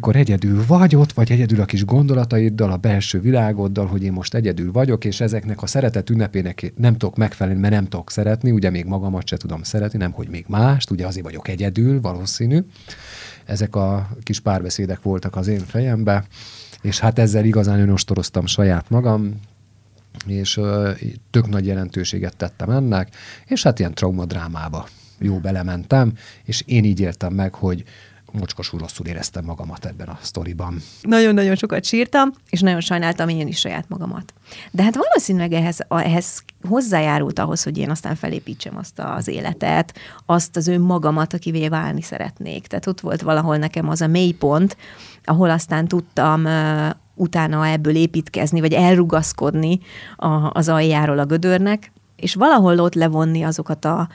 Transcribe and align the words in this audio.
mikor 0.00 0.16
egyedül 0.16 0.64
vagy 0.66 0.96
ott, 0.96 1.12
vagy 1.12 1.32
egyedül 1.32 1.60
a 1.60 1.64
kis 1.64 1.84
gondolataiddal, 1.84 2.70
a 2.70 2.76
belső 2.76 3.20
világoddal, 3.20 3.86
hogy 3.86 4.02
én 4.02 4.12
most 4.12 4.34
egyedül 4.34 4.72
vagyok, 4.72 5.04
és 5.04 5.20
ezeknek 5.20 5.62
a 5.62 5.66
szeretet 5.66 6.10
ünnepének 6.10 6.72
nem 6.76 6.92
tudok 6.96 7.16
megfelelni, 7.16 7.60
mert 7.60 7.72
nem 7.72 7.86
tudok 7.86 8.10
szeretni, 8.10 8.50
ugye 8.50 8.70
még 8.70 8.84
magamat 8.84 9.26
se 9.26 9.36
tudom 9.36 9.62
szeretni, 9.62 9.98
nem 9.98 10.10
hogy 10.10 10.28
még 10.28 10.44
mást, 10.48 10.90
ugye 10.90 11.06
azért 11.06 11.24
vagyok 11.24 11.48
egyedül, 11.48 12.00
valószínű. 12.00 12.58
Ezek 13.44 13.76
a 13.76 14.08
kis 14.22 14.40
párbeszédek 14.40 15.02
voltak 15.02 15.36
az 15.36 15.48
én 15.48 15.60
fejembe, 15.60 16.24
és 16.82 16.98
hát 16.98 17.18
ezzel 17.18 17.44
igazán 17.44 17.80
önostoroztam 17.80 18.46
saját 18.46 18.90
magam, 18.90 19.40
és 20.26 20.60
tök 21.30 21.48
nagy 21.48 21.66
jelentőséget 21.66 22.36
tettem 22.36 22.70
ennek, 22.70 23.08
és 23.46 23.62
hát 23.62 23.78
ilyen 23.78 23.94
traumadrámába 23.94 24.86
jó 25.18 25.38
belementem, 25.38 26.12
és 26.44 26.62
én 26.66 26.84
így 26.84 27.00
éltem 27.00 27.32
meg, 27.32 27.54
hogy 27.54 27.84
mocskosul 28.32 28.78
rosszul 28.78 29.06
éreztem 29.06 29.44
magamat 29.44 29.84
ebben 29.84 30.08
a 30.08 30.18
sztoriban. 30.20 30.82
Nagyon-nagyon 31.02 31.54
sokat 31.54 31.84
sírtam, 31.84 32.32
és 32.50 32.60
nagyon 32.60 32.80
sajnáltam 32.80 33.28
én 33.28 33.46
is 33.46 33.58
saját 33.58 33.88
magamat. 33.88 34.34
De 34.70 34.82
hát 34.82 34.96
valószínűleg 34.96 35.52
ehhez, 35.52 35.78
ehhez 35.88 36.44
hozzájárult 36.68 37.38
ahhoz, 37.38 37.62
hogy 37.62 37.78
én 37.78 37.90
aztán 37.90 38.14
felépítsem 38.14 38.76
azt 38.76 38.98
az 38.98 39.28
életet, 39.28 39.98
azt 40.26 40.56
az 40.56 40.66
önmagamat, 40.66 41.34
akivé 41.34 41.68
válni 41.68 42.02
szeretnék. 42.02 42.66
Tehát 42.66 42.86
ott 42.86 43.00
volt 43.00 43.22
valahol 43.22 43.56
nekem 43.56 43.88
az 43.88 44.00
a 44.00 44.06
mélypont, 44.06 44.76
ahol 45.24 45.50
aztán 45.50 45.88
tudtam 45.88 46.46
utána 47.14 47.66
ebből 47.66 47.96
építkezni, 47.96 48.60
vagy 48.60 48.72
elrugaszkodni 48.72 49.80
a, 50.16 50.50
az 50.52 50.68
aljáról 50.68 51.18
a 51.18 51.24
gödörnek, 51.24 51.92
és 52.16 52.34
valahol 52.34 52.78
ott 52.78 52.94
levonni 52.94 53.42
azokat 53.42 53.84
a 53.84 54.08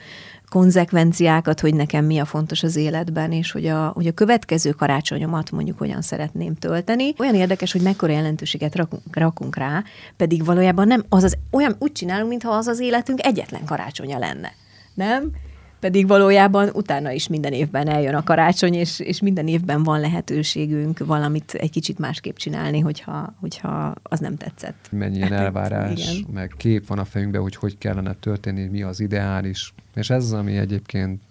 konzekvenciákat, 0.55 1.59
hogy 1.59 1.73
nekem 1.73 2.05
mi 2.05 2.17
a 2.17 2.25
fontos 2.25 2.63
az 2.63 2.75
életben, 2.75 3.31
és 3.31 3.51
hogy 3.51 3.65
a, 3.65 3.91
hogy 3.95 4.07
a 4.07 4.11
következő 4.11 4.69
karácsonyomat 4.69 5.51
mondjuk 5.51 5.77
hogyan 5.77 6.01
szeretném 6.01 6.55
tölteni. 6.55 7.13
Olyan 7.17 7.35
érdekes, 7.35 7.71
hogy 7.71 7.81
mekkora 7.81 8.11
jelentőséget 8.11 8.75
rakunk, 8.75 9.03
rakunk 9.11 9.55
rá, 9.55 9.84
pedig 10.17 10.45
valójában 10.45 10.87
nem 10.87 11.05
az 11.09 11.23
az, 11.23 11.37
olyan 11.51 11.75
úgy 11.79 11.91
csinálunk, 11.91 12.29
mintha 12.29 12.51
az 12.51 12.67
az 12.67 12.79
életünk 12.79 13.25
egyetlen 13.25 13.65
karácsonya 13.65 14.20
lenne. 14.20 14.53
Nem? 14.93 15.31
Pedig 15.79 16.07
valójában 16.07 16.70
utána 16.73 17.12
is 17.12 17.27
minden 17.27 17.54
évben 17.54 17.87
eljön 17.87 18.15
a 18.15 18.23
karácsony, 18.23 18.73
és, 18.73 18.99
és 18.99 19.21
minden 19.21 19.48
évben 19.48 19.84
van 19.84 19.99
lehetőségünk 19.99 20.99
valamit 20.99 21.54
egy 21.54 21.71
kicsit 21.71 21.99
másképp 21.99 22.35
csinálni, 22.35 22.79
hogyha, 22.79 23.35
hogyha 23.40 23.96
az 24.03 24.20
nem 24.20 24.37
tetszett. 24.37 24.87
Mennyi 24.91 25.15
ilyen 25.15 25.34
elvárás, 25.34 26.13
Igen. 26.13 26.31
meg 26.34 26.53
kép 26.57 26.87
van 26.87 26.99
a 26.99 27.05
fejünkben, 27.05 27.41
hogy 27.41 27.55
hogy 27.55 27.77
kellene 27.77 28.13
történni, 28.13 28.68
mi 28.68 28.81
az 28.81 28.99
ideális. 28.99 29.73
És 29.96 30.09
ez 30.09 30.23
az, 30.23 30.34
ami 30.34 30.57
egyébként 30.57 31.21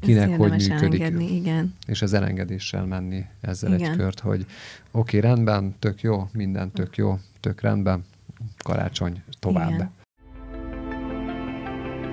kinek 0.00 0.36
hogy 0.36 0.50
működik. 0.50 1.00
Elengedni, 1.00 1.34
igen. 1.34 1.74
És 1.86 2.02
az 2.02 2.12
elengedéssel 2.12 2.84
menni 2.84 3.24
ezzel 3.40 3.74
igen. 3.74 3.90
egy 3.90 3.96
kört, 3.96 4.20
hogy 4.20 4.46
oké, 4.90 5.16
okay, 5.16 5.30
rendben, 5.30 5.74
tök 5.78 6.00
jó, 6.00 6.28
minden 6.32 6.70
tök 6.70 6.96
jó, 6.96 7.18
tök 7.40 7.60
rendben, 7.60 8.04
karácsony 8.64 9.22
tovább. 9.38 9.70
Igen. 9.70 9.96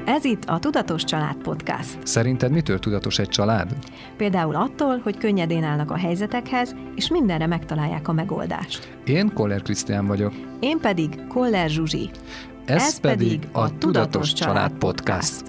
Ez 0.06 0.26
itt 0.26 0.44
a 0.46 0.60
Tudatos 0.60 1.04
Család 1.04 1.36
Podcast. 1.36 1.98
Szerinted 2.04 2.52
mitől 2.52 2.80
tudatos 2.80 3.20
egy 3.20 3.28
család? 3.28 3.74
Például 4.18 4.56
attól, 4.56 4.98
hogy 5.04 5.18
könnyedén 5.18 5.64
állnak 5.64 5.92
a 5.92 5.98
helyzetekhez, 5.98 6.76
és 6.96 7.10
mindenre 7.10 7.48
megtalálják 7.48 8.08
a 8.08 8.14
megoldást. 8.14 8.98
Én 9.06 9.34
Koller 9.34 9.62
Krisztián 9.62 10.06
vagyok. 10.06 10.34
Én 10.60 10.80
pedig 10.80 11.28
Koller 11.28 11.70
Zsuzsi. 11.70 12.10
Ez, 12.66 12.82
Ez 12.82 13.00
pedig 13.00 13.40
a 13.52 13.68
Tudatos, 13.68 13.80
Tudatos 13.80 14.34
Család, 14.34 14.56
Család 14.56 14.72
Podcast. 14.72 15.44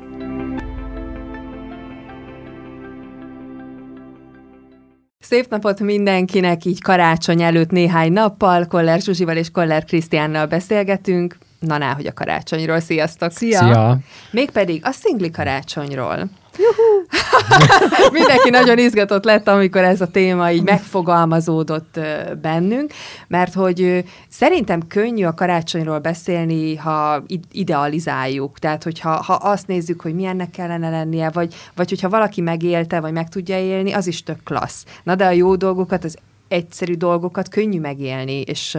Szép 5.18 5.48
napot 5.48 5.80
mindenkinek, 5.80 6.64
így 6.64 6.82
karácsony 6.82 7.42
előtt 7.42 7.70
néhány 7.70 8.12
nappal, 8.12 8.66
Koller 8.66 9.00
Zsuzsival 9.00 9.36
és 9.36 9.50
Koller 9.50 9.84
Krisztiánnal 9.84 10.46
beszélgetünk 10.46 11.36
na 11.58 11.94
hogy 11.94 12.06
a 12.06 12.12
karácsonyról. 12.12 12.80
Sziasztok! 12.80 13.30
Szia! 13.30 13.58
Szia. 13.58 13.98
Mégpedig 14.30 14.80
a 14.84 14.90
szingli 14.90 15.30
karácsonyról. 15.30 16.28
Mindenki 18.12 18.50
nagyon 18.50 18.78
izgatott 18.78 19.24
lett, 19.24 19.48
amikor 19.48 19.82
ez 19.82 20.00
a 20.00 20.06
téma 20.06 20.50
így 20.50 20.62
megfogalmazódott 20.62 22.00
bennünk, 22.42 22.92
mert 23.28 23.54
hogy 23.54 24.04
szerintem 24.28 24.86
könnyű 24.86 25.24
a 25.24 25.34
karácsonyról 25.34 25.98
beszélni, 25.98 26.76
ha 26.76 27.22
idealizáljuk. 27.52 28.58
Tehát, 28.58 28.82
hogyha 28.82 29.10
ha 29.10 29.32
azt 29.32 29.66
nézzük, 29.66 30.00
hogy 30.00 30.14
milyennek 30.14 30.50
kellene 30.50 30.90
lennie, 30.90 31.30
vagy, 31.30 31.54
vagy 31.74 31.88
hogyha 31.88 32.08
valaki 32.08 32.40
megélte, 32.40 33.00
vagy 33.00 33.12
meg 33.12 33.28
tudja 33.28 33.58
élni, 33.58 33.92
az 33.92 34.06
is 34.06 34.22
tök 34.22 34.42
klassz. 34.44 34.84
Na 35.02 35.14
de 35.14 35.26
a 35.26 35.30
jó 35.30 35.56
dolgokat, 35.56 36.04
az 36.04 36.16
egyszerű 36.48 36.94
dolgokat 36.94 37.48
könnyű 37.48 37.80
megélni, 37.80 38.40
és 38.40 38.78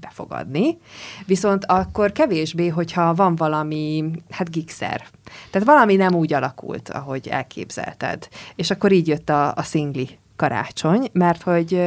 befogadni, 0.00 0.78
viszont 1.26 1.64
akkor 1.64 2.12
kevésbé, 2.12 2.68
hogyha 2.68 3.14
van 3.14 3.36
valami, 3.36 4.10
hát 4.30 4.50
gigszer. 4.50 5.06
Tehát 5.50 5.68
valami 5.68 5.96
nem 5.96 6.14
úgy 6.14 6.32
alakult, 6.32 6.88
ahogy 6.88 7.28
elképzelted. 7.28 8.28
És 8.54 8.70
akkor 8.70 8.92
így 8.92 9.08
jött 9.08 9.30
a, 9.30 9.54
a 9.54 9.62
szingli 9.62 10.18
karácsony, 10.36 11.08
mert 11.12 11.42
hogy 11.42 11.82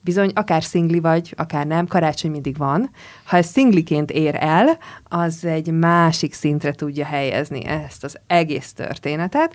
bizony 0.00 0.30
akár 0.34 0.64
szingli 0.64 1.00
vagy, 1.00 1.34
akár 1.36 1.66
nem, 1.66 1.86
karácsony 1.86 2.30
mindig 2.30 2.56
van. 2.56 2.90
Ha 3.24 3.36
ez 3.36 3.46
szingliként 3.46 4.10
ér 4.10 4.36
el, 4.38 4.78
az 5.04 5.44
egy 5.44 5.72
másik 5.72 6.34
szintre 6.34 6.72
tudja 6.72 7.04
helyezni 7.04 7.64
ezt 7.64 8.04
az 8.04 8.18
egész 8.26 8.72
történetet, 8.72 9.54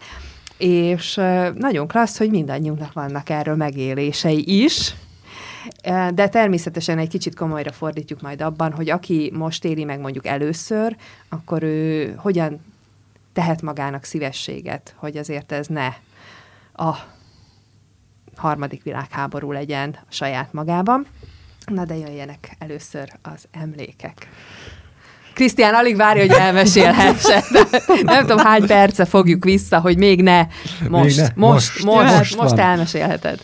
és 0.57 1.15
nagyon 1.55 1.87
klassz, 1.87 2.17
hogy 2.17 2.29
mindannyiunknak 2.29 2.93
vannak 2.93 3.29
erről 3.29 3.55
megélései 3.55 4.63
is, 4.63 4.93
de 6.13 6.27
természetesen 6.29 6.97
egy 6.97 7.09
kicsit 7.09 7.35
komolyra 7.35 7.71
fordítjuk 7.71 8.21
majd 8.21 8.41
abban, 8.41 8.71
hogy 8.71 8.89
aki 8.89 9.31
most 9.33 9.65
éli 9.65 9.83
meg 9.83 9.99
mondjuk 9.99 10.25
először, 10.25 10.95
akkor 11.29 11.63
ő 11.63 12.13
hogyan 12.17 12.65
tehet 13.33 13.61
magának 13.61 14.03
szívességet, 14.03 14.93
hogy 14.97 15.17
azért 15.17 15.51
ez 15.51 15.67
ne 15.67 15.87
a 16.73 16.95
harmadik 18.35 18.83
világháború 18.83 19.51
legyen 19.51 19.97
a 20.01 20.05
saját 20.09 20.53
magában. 20.53 21.05
Na 21.65 21.85
de 21.85 21.95
jöjjenek 21.95 22.55
először 22.59 23.09
az 23.21 23.47
emlékek. 23.51 24.27
Krisztián 25.33 25.73
alig 25.73 25.95
várja, 25.95 26.21
hogy 26.21 26.35
elmesélhesse. 26.35 27.43
Nem 28.03 28.21
tudom, 28.21 28.37
hány 28.37 28.67
perce 28.67 29.05
fogjuk 29.05 29.43
vissza, 29.43 29.79
hogy 29.79 29.97
még 29.97 30.21
ne. 30.21 30.47
Most, 30.87 31.05
még 31.05 31.15
ne. 31.15 31.31
most, 31.35 31.35
most, 31.35 31.83
most, 31.83 32.15
most, 32.15 32.37
most 32.37 32.57
elmesélheted. 32.57 33.39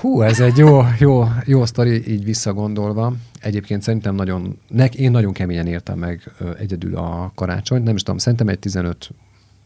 Hú, 0.00 0.22
ez 0.22 0.40
egy 0.40 0.56
jó, 0.56 0.80
jó, 0.98 1.24
jó 1.44 1.64
sztori, 1.64 2.12
így 2.12 2.24
visszagondolva. 2.24 3.14
Egyébként 3.40 3.82
szerintem 3.82 4.14
nagyon, 4.14 4.58
nek, 4.68 4.94
én 4.94 5.10
nagyon 5.10 5.32
keményen 5.32 5.66
értem 5.66 5.98
meg 5.98 6.32
egyedül 6.58 6.96
a 6.96 7.32
karácsony. 7.34 7.82
Nem 7.82 7.94
is 7.94 8.02
tudom, 8.02 8.18
szerintem 8.18 8.48
egy 8.48 8.58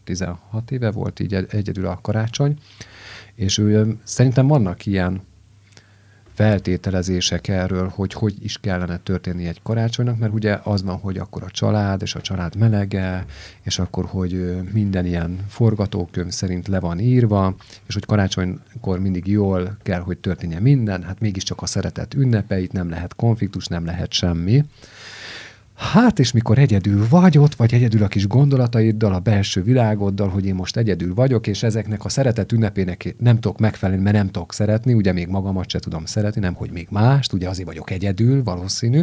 15-16 0.05 0.35
éve 0.69 0.91
volt 0.91 1.19
így 1.19 1.33
egyedül 1.33 1.85
a 1.85 1.99
karácsony, 2.01 2.57
és 3.35 3.57
ő, 3.57 3.97
szerintem 4.03 4.47
vannak 4.47 4.85
ilyen 4.85 5.21
feltételezések 6.39 7.47
erről, 7.47 7.91
hogy 7.95 8.13
hogy 8.13 8.33
is 8.43 8.57
kellene 8.57 8.97
történni 8.97 9.47
egy 9.47 9.61
karácsonynak, 9.63 10.17
mert 10.17 10.33
ugye 10.33 10.59
az 10.63 10.83
van, 10.83 10.97
hogy 10.97 11.17
akkor 11.17 11.43
a 11.43 11.49
család, 11.51 12.01
és 12.01 12.15
a 12.15 12.21
család 12.21 12.55
melege, 12.55 13.25
és 13.61 13.79
akkor, 13.79 14.05
hogy 14.05 14.61
minden 14.71 15.05
ilyen 15.05 15.39
forgatókönyv 15.47 16.31
szerint 16.31 16.67
le 16.67 16.79
van 16.79 16.99
írva, 16.99 17.55
és 17.87 17.93
hogy 17.93 18.05
karácsonykor 18.05 18.99
mindig 18.99 19.27
jól 19.27 19.77
kell, 19.83 19.99
hogy 19.99 20.17
történjen 20.17 20.61
minden, 20.61 21.03
hát 21.03 21.19
mégiscsak 21.19 21.61
a 21.61 21.65
szeretet 21.65 22.13
ünnepeit, 22.13 22.71
nem 22.71 22.89
lehet 22.89 23.15
konfliktus, 23.15 23.67
nem 23.67 23.85
lehet 23.85 24.11
semmi. 24.11 24.65
Hát, 25.79 26.19
és 26.19 26.31
mikor 26.31 26.57
egyedül 26.57 27.07
vagy 27.09 27.37
ott, 27.37 27.55
vagy 27.55 27.73
egyedül 27.73 28.03
a 28.03 28.07
kis 28.07 28.27
gondolataiddal, 28.27 29.13
a 29.13 29.19
belső 29.19 29.63
világoddal, 29.63 30.29
hogy 30.29 30.45
én 30.45 30.55
most 30.55 30.77
egyedül 30.77 31.13
vagyok, 31.13 31.47
és 31.47 31.63
ezeknek 31.63 32.05
a 32.05 32.09
szeretet 32.09 32.51
ünnepének 32.51 33.15
nem 33.17 33.39
tudok 33.39 33.59
megfelelni, 33.59 34.03
mert 34.03 34.15
nem 34.15 34.29
tudok 34.29 34.53
szeretni, 34.53 34.93
ugye 34.93 35.11
még 35.11 35.27
magamat 35.27 35.69
se 35.69 35.79
tudom 35.79 36.05
szeretni, 36.05 36.41
nem 36.41 36.53
hogy 36.53 36.71
még 36.71 36.87
mást, 36.91 37.33
ugye 37.33 37.49
azért 37.49 37.67
vagyok 37.67 37.89
egyedül, 37.91 38.43
valószínű. 38.43 39.01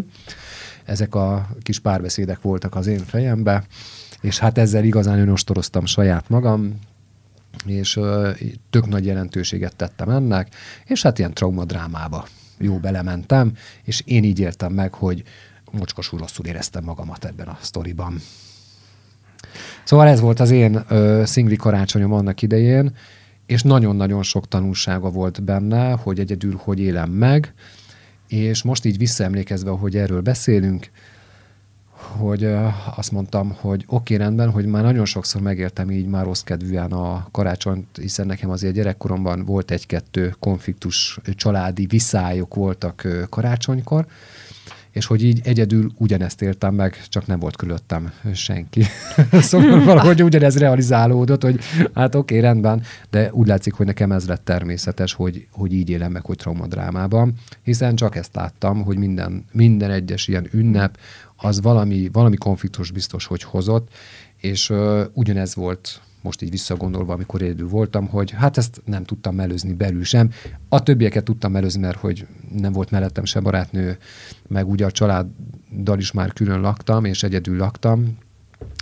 Ezek 0.85 1.15
a 1.15 1.49
kis 1.63 1.79
párbeszédek 1.79 2.43
voltak 2.43 2.75
az 2.75 2.87
én 2.87 3.05
fejembe, 3.05 3.65
és 4.21 4.39
hát 4.39 4.59
ezzel 4.59 4.85
igazán 4.85 5.19
önostoroztam 5.19 5.87
saját 5.87 6.29
magam, 6.29 6.79
és 7.67 7.97
uh, 7.97 8.29
tök 8.71 8.87
nagy 8.87 9.07
jelentőséget 9.07 9.77
tettem 9.77 10.09
ennek, 10.09 10.55
és 10.85 11.03
hát 11.03 11.19
ilyen 11.19 11.35
traumadrámába 11.35 12.27
jó 12.59 12.79
belementem, 12.79 13.53
és 13.85 14.03
én 14.05 14.25
így 14.25 14.39
éltem 14.39 14.73
meg, 14.73 14.95
hogy 14.95 15.25
mocskosul 15.77 16.19
rosszul 16.19 16.47
éreztem 16.47 16.85
magamat 16.85 17.25
ebben 17.25 17.49
a 17.49 17.59
sztoriban. 17.61 18.21
Szóval 19.85 20.09
ez 20.09 20.21
volt 20.21 20.41
az 20.41 20.51
én 20.51 20.85
ö, 20.89 21.23
szingli 21.25 21.57
karácsonyom 21.57 22.13
annak 22.13 22.43
idején, 22.43 22.95
és 23.47 23.63
nagyon-nagyon 23.63 24.23
sok 24.23 24.49
tanulsága 24.49 25.11
volt 25.11 25.43
benne, 25.43 25.93
hogy 25.93 26.19
egyedül 26.19 26.61
hogy 26.63 26.81
élem 26.81 27.11
meg, 27.11 27.55
és 28.29 28.63
most 28.63 28.85
így 28.85 28.99
visszaemlékezve, 28.99 29.71
hogy 29.71 29.97
erről 29.97 30.21
beszélünk, 30.21 30.91
hogy 31.97 32.45
azt 32.97 33.13
mondtam, 33.13 33.57
hogy 33.61 33.85
oké, 33.87 34.15
okay, 34.15 34.27
rendben, 34.27 34.51
hogy 34.51 34.67
már 34.67 34.83
nagyon 34.83 35.05
sokszor 35.05 35.41
megéltem 35.41 35.91
így 35.91 36.07
már 36.07 36.25
rossz 36.25 36.41
kedvűen 36.41 36.93
a 36.93 37.29
karácsonyt, 37.31 37.87
hiszen 38.01 38.27
nekem 38.27 38.51
azért 38.51 38.75
gyerekkoromban 38.75 39.45
volt 39.45 39.71
egy-kettő 39.71 40.35
konfliktus, 40.39 41.19
családi 41.35 41.87
viszályok 41.87 42.55
voltak 42.55 43.09
karácsonykor, 43.29 44.07
és 44.97 45.07
hogy 45.07 45.25
így 45.25 45.41
egyedül 45.45 45.93
ugyanezt 45.99 46.43
éltem 46.43 46.75
meg, 46.75 47.03
csak 47.09 47.27
nem 47.27 47.39
volt 47.39 47.57
körülöttem 47.57 48.13
senki. 48.35 48.83
szóval 49.33 49.85
valahogy 49.85 50.23
ugyanez 50.23 50.59
realizálódott, 50.59 51.43
hogy 51.43 51.61
hát 51.95 52.15
oké, 52.15 52.37
okay, 52.37 52.49
rendben, 52.49 52.83
de 53.11 53.33
úgy 53.33 53.47
látszik, 53.47 53.73
hogy 53.73 53.87
nekem 53.87 54.13
ez 54.13 54.27
lett 54.27 54.45
természetes, 54.45 55.13
hogy, 55.13 55.47
hogy 55.51 55.73
így 55.73 55.91
élem 55.91 56.13
meg, 56.13 56.25
hogy 56.25 56.37
traumadrámában, 56.37 57.33
hiszen 57.63 57.97
csak 57.97 58.17
ezt 58.17 58.35
láttam, 58.35 58.85
hogy 58.85 58.97
minden, 58.97 59.45
minden 59.53 59.91
egyes 59.91 60.29
ilyen 60.29 60.49
ünnep, 60.53 60.99
az 61.37 61.61
valami, 61.61 62.09
valami 62.13 62.37
konfliktus 62.37 62.91
biztos, 62.91 63.27
hogy 63.27 63.43
hozott, 63.43 63.89
és 64.41 64.71
uh, 64.71 65.01
ugyanez 65.13 65.55
volt 65.55 66.01
most 66.27 66.43
így 66.43 66.51
visszagondolva, 66.51 67.13
amikor 67.13 67.43
egyedül 67.43 67.69
voltam, 67.69 68.07
hogy 68.07 68.31
hát 68.31 68.57
ezt 68.57 68.83
nem 68.85 69.05
tudtam 69.05 69.35
melőzni 69.35 69.73
belül 69.73 70.05
sem. 70.05 70.31
A 70.69 70.83
többieket 70.83 71.25
tudtam 71.25 71.53
melőzni, 71.53 71.81
mert 71.81 71.99
hogy 71.99 72.27
nem 72.53 72.73
volt 72.73 72.91
mellettem 72.91 73.25
se 73.25 73.41
barátnő, 73.41 73.99
meg 74.49 74.69
ugye 74.69 74.85
a 74.85 74.91
családdal 74.91 75.99
is 75.99 76.13
már 76.13 76.33
külön 76.33 76.61
laktam, 76.61 77.05
és 77.05 77.23
egyedül 77.23 77.57
laktam, 77.57 78.19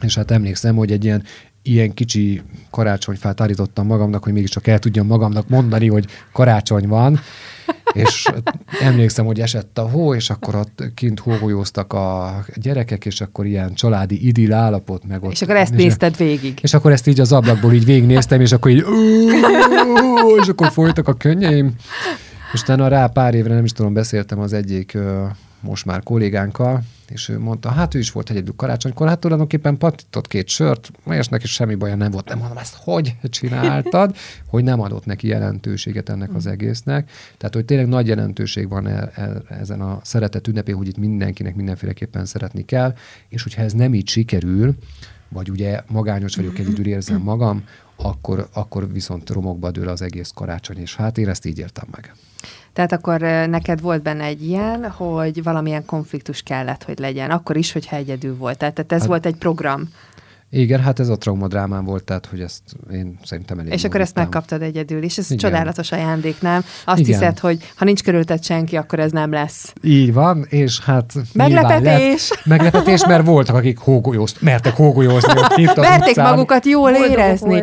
és 0.02 0.14
hát 0.14 0.30
emlékszem, 0.30 0.76
hogy 0.76 0.92
egy 0.92 1.04
ilyen 1.04 1.22
ilyen 1.66 1.94
kicsi 1.94 2.42
karácsonyfát 2.70 3.40
állítottam 3.40 3.86
magamnak, 3.86 4.24
hogy 4.24 4.32
mégiscsak 4.32 4.66
el 4.66 4.78
tudjam 4.78 5.06
magamnak 5.06 5.48
mondani, 5.48 5.88
hogy 5.88 6.06
karácsony 6.32 6.88
van, 6.88 7.20
és 7.94 8.28
emlékszem, 8.80 9.24
hogy 9.26 9.40
esett 9.40 9.78
a 9.78 9.88
hó, 9.88 10.14
és 10.14 10.30
akkor 10.30 10.54
ott 10.54 10.82
kint 10.94 11.20
hógolyóztak 11.20 11.92
a 11.92 12.44
gyerekek, 12.54 13.06
és 13.06 13.20
akkor 13.20 13.46
ilyen 13.46 13.74
családi 13.74 14.26
idil 14.26 14.52
állapot 14.52 15.04
meg 15.04 15.22
ott. 15.22 15.32
És 15.32 15.42
akkor 15.42 15.56
ezt 15.56 15.74
nézted 15.74 16.16
végig. 16.16 16.58
És 16.62 16.74
akkor 16.74 16.92
ezt 16.92 17.06
így 17.06 17.20
az 17.20 17.32
ablakból 17.32 17.72
így 17.72 17.84
végignéztem, 17.84 18.40
és 18.40 18.52
akkor 18.52 18.70
így 18.70 18.84
és 20.40 20.48
akkor 20.48 20.70
folytak 20.70 21.08
a 21.08 21.14
könnyeim. 21.14 21.74
És 22.52 22.62
utána 22.62 22.88
rá 22.88 23.06
pár 23.06 23.34
évre, 23.34 23.54
nem 23.54 23.64
is 23.64 23.72
tudom, 23.72 23.92
beszéltem 23.92 24.38
az 24.38 24.52
egyik 24.52 24.98
most 25.60 25.84
már 25.84 26.02
kollégánkkal, 26.02 26.82
és 27.10 27.28
ő 27.28 27.38
mondta, 27.38 27.70
hát 27.70 27.94
ő 27.94 27.98
is 27.98 28.12
volt 28.12 28.30
egyedül 28.30 28.54
karácsonykor, 28.56 29.08
hát 29.08 29.18
tulajdonképpen 29.18 29.78
patított 29.78 30.26
két 30.26 30.48
sört, 30.48 30.90
és 31.10 31.28
neki 31.28 31.46
semmi 31.46 31.74
baja 31.74 31.94
nem 31.94 32.10
volt. 32.10 32.28
Nem 32.28 32.38
mondom, 32.38 32.58
ezt 32.58 32.74
hogy 32.74 33.16
csináltad, 33.22 34.16
hogy 34.46 34.64
nem 34.64 34.80
adott 34.80 35.06
neki 35.06 35.26
jelentőséget 35.26 36.08
ennek 36.08 36.34
az 36.34 36.46
egésznek. 36.46 37.10
Tehát, 37.36 37.54
hogy 37.54 37.64
tényleg 37.64 37.88
nagy 37.88 38.06
jelentőség 38.06 38.68
van 38.68 38.86
e, 38.86 39.10
e, 39.14 39.42
ezen 39.48 39.80
a 39.80 40.00
szeretet 40.02 40.48
ünnepén, 40.48 40.74
hogy 40.76 40.88
itt 40.88 40.98
mindenkinek 40.98 41.54
mindenféleképpen 41.54 42.24
szeretni 42.24 42.64
kell, 42.64 42.94
és 43.28 43.42
hogyha 43.42 43.62
ez 43.62 43.72
nem 43.72 43.94
így 43.94 44.08
sikerül, 44.08 44.74
vagy 45.28 45.50
ugye 45.50 45.80
magányos 45.88 46.36
vagyok, 46.36 46.58
egyedül 46.58 46.86
érzem 46.86 47.20
magam, 47.20 47.64
akkor, 47.96 48.48
akkor 48.52 48.92
viszont 48.92 49.30
romokba 49.30 49.70
dől 49.70 49.88
az 49.88 50.02
egész 50.02 50.30
karácsony, 50.34 50.78
és 50.78 50.96
hát 50.96 51.18
én 51.18 51.28
ezt 51.28 51.46
így 51.46 51.58
értem 51.58 51.88
meg. 51.90 52.14
Tehát 52.74 52.92
akkor 52.92 53.20
neked 53.48 53.80
volt 53.80 54.02
benne 54.02 54.24
egy 54.24 54.46
ilyen, 54.46 54.90
hogy 54.90 55.42
valamilyen 55.42 55.84
konfliktus 55.84 56.42
kellett, 56.42 56.84
hogy 56.84 56.98
legyen, 56.98 57.30
akkor 57.30 57.56
is, 57.56 57.72
hogyha 57.72 57.96
egyedül 57.96 58.36
volt. 58.36 58.58
Tehát 58.58 58.92
ez 58.92 58.98
hát, 58.98 59.08
volt 59.08 59.26
egy 59.26 59.36
program. 59.36 59.88
Igen, 60.56 60.80
hát 60.80 61.00
ez 61.00 61.08
a 61.08 61.16
traumadrámám 61.16 61.84
volt, 61.84 62.04
tehát 62.04 62.26
hogy 62.26 62.40
ezt 62.40 62.62
én 62.92 63.18
szerintem 63.24 63.58
elég 63.58 63.72
És 63.72 63.84
akkor 63.84 64.00
ezt 64.00 64.14
megkaptad 64.14 64.62
egyedül, 64.62 65.02
és 65.02 65.18
ez 65.18 65.24
Igen. 65.30 65.38
csodálatos 65.38 65.92
ajándék, 65.92 66.40
nem? 66.40 66.64
Azt 66.84 66.98
Igen. 66.98 67.12
hiszed, 67.12 67.38
hogy 67.38 67.72
ha 67.76 67.84
nincs 67.84 68.02
körülted 68.02 68.44
senki, 68.44 68.76
akkor 68.76 68.98
ez 68.98 69.12
nem 69.12 69.32
lesz. 69.32 69.72
Így 69.82 70.12
van, 70.12 70.46
és 70.48 70.80
hát 70.80 71.12
Meglepetés! 71.32 72.30
Lett, 72.30 72.44
meglepetés, 72.44 73.06
mert 73.06 73.26
voltak, 73.26 73.56
akik 73.56 73.78
hógolyózt, 73.78 74.40
mertek 74.40 74.74
hógolyózni 74.74 75.38
ott 75.38 75.54
kint 75.54 75.70
az 75.70 75.76
Merték 75.88 76.08
utcán. 76.08 76.30
magukat 76.30 76.66
jól 76.66 76.90
Boldogok 76.90 77.10
érezni. 77.18 77.62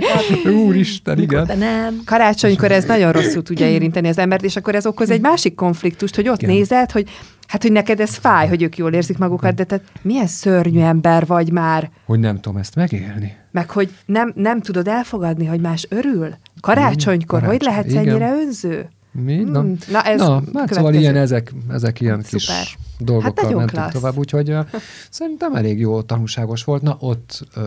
Úristen, 0.65 1.19
igen. 1.19 1.45
De 1.45 1.55
nem. 1.55 2.01
Karácsonykor 2.05 2.71
ez 2.71 2.83
nagyon 2.83 3.11
rosszul 3.11 3.43
tudja 3.43 3.67
érinteni 3.67 4.07
az 4.07 4.17
embert, 4.17 4.43
és 4.43 4.55
akkor 4.55 4.75
ez 4.75 4.85
okoz 4.85 5.09
egy 5.09 5.21
másik 5.21 5.55
konfliktust, 5.55 6.15
hogy 6.15 6.27
ott 6.29 6.41
igen. 6.41 6.55
nézed, 6.55 6.91
hogy 6.91 7.09
Hát, 7.51 7.61
hogy 7.61 7.71
neked 7.71 7.99
ez 7.99 8.15
fáj, 8.15 8.47
hogy 8.47 8.61
ők 8.61 8.77
jól 8.77 8.93
érzik 8.93 9.17
magukat, 9.17 9.55
de 9.55 9.63
te 9.63 9.81
milyen 10.01 10.27
szörnyű 10.27 10.79
ember 10.79 11.25
vagy 11.25 11.51
már. 11.51 11.91
Hogy 12.05 12.19
nem 12.19 12.39
tudom 12.39 12.57
ezt 12.57 12.75
megélni. 12.75 13.35
Meg, 13.51 13.69
hogy 13.69 13.95
nem, 14.05 14.31
nem 14.35 14.61
tudod 14.61 14.87
elfogadni, 14.87 15.45
hogy 15.45 15.61
más 15.61 15.85
örül. 15.89 16.35
Karácsonykor, 16.61 17.25
Karácsony. 17.39 17.49
hogy 17.57 17.61
lehetsz 17.61 17.89
Igen. 17.89 18.07
ennyire 18.07 18.31
önző? 18.31 18.89
Mi? 19.11 19.35
Hmm. 19.35 19.51
Na, 19.51 19.61
Na, 19.91 20.01
ez 20.01 20.19
Na 20.19 20.41
hát 20.53 20.73
szóval 20.73 20.93
ilyen, 20.93 21.15
ezek, 21.15 21.53
ezek 21.69 22.01
ilyen 22.01 22.21
Szuper. 22.21 22.39
kis 22.39 22.77
dolgokkal 22.97 23.45
hát 23.45 23.55
mentünk 23.55 23.69
klassz. 23.69 23.93
tovább, 23.93 24.17
úgyhogy 24.17 24.49
uh, 24.51 24.65
szerintem 25.09 25.55
elég 25.55 25.79
jó 25.79 26.01
tanulságos 26.01 26.63
volt. 26.63 26.81
Na, 26.81 26.97
ott 26.99 27.47
uh, 27.55 27.63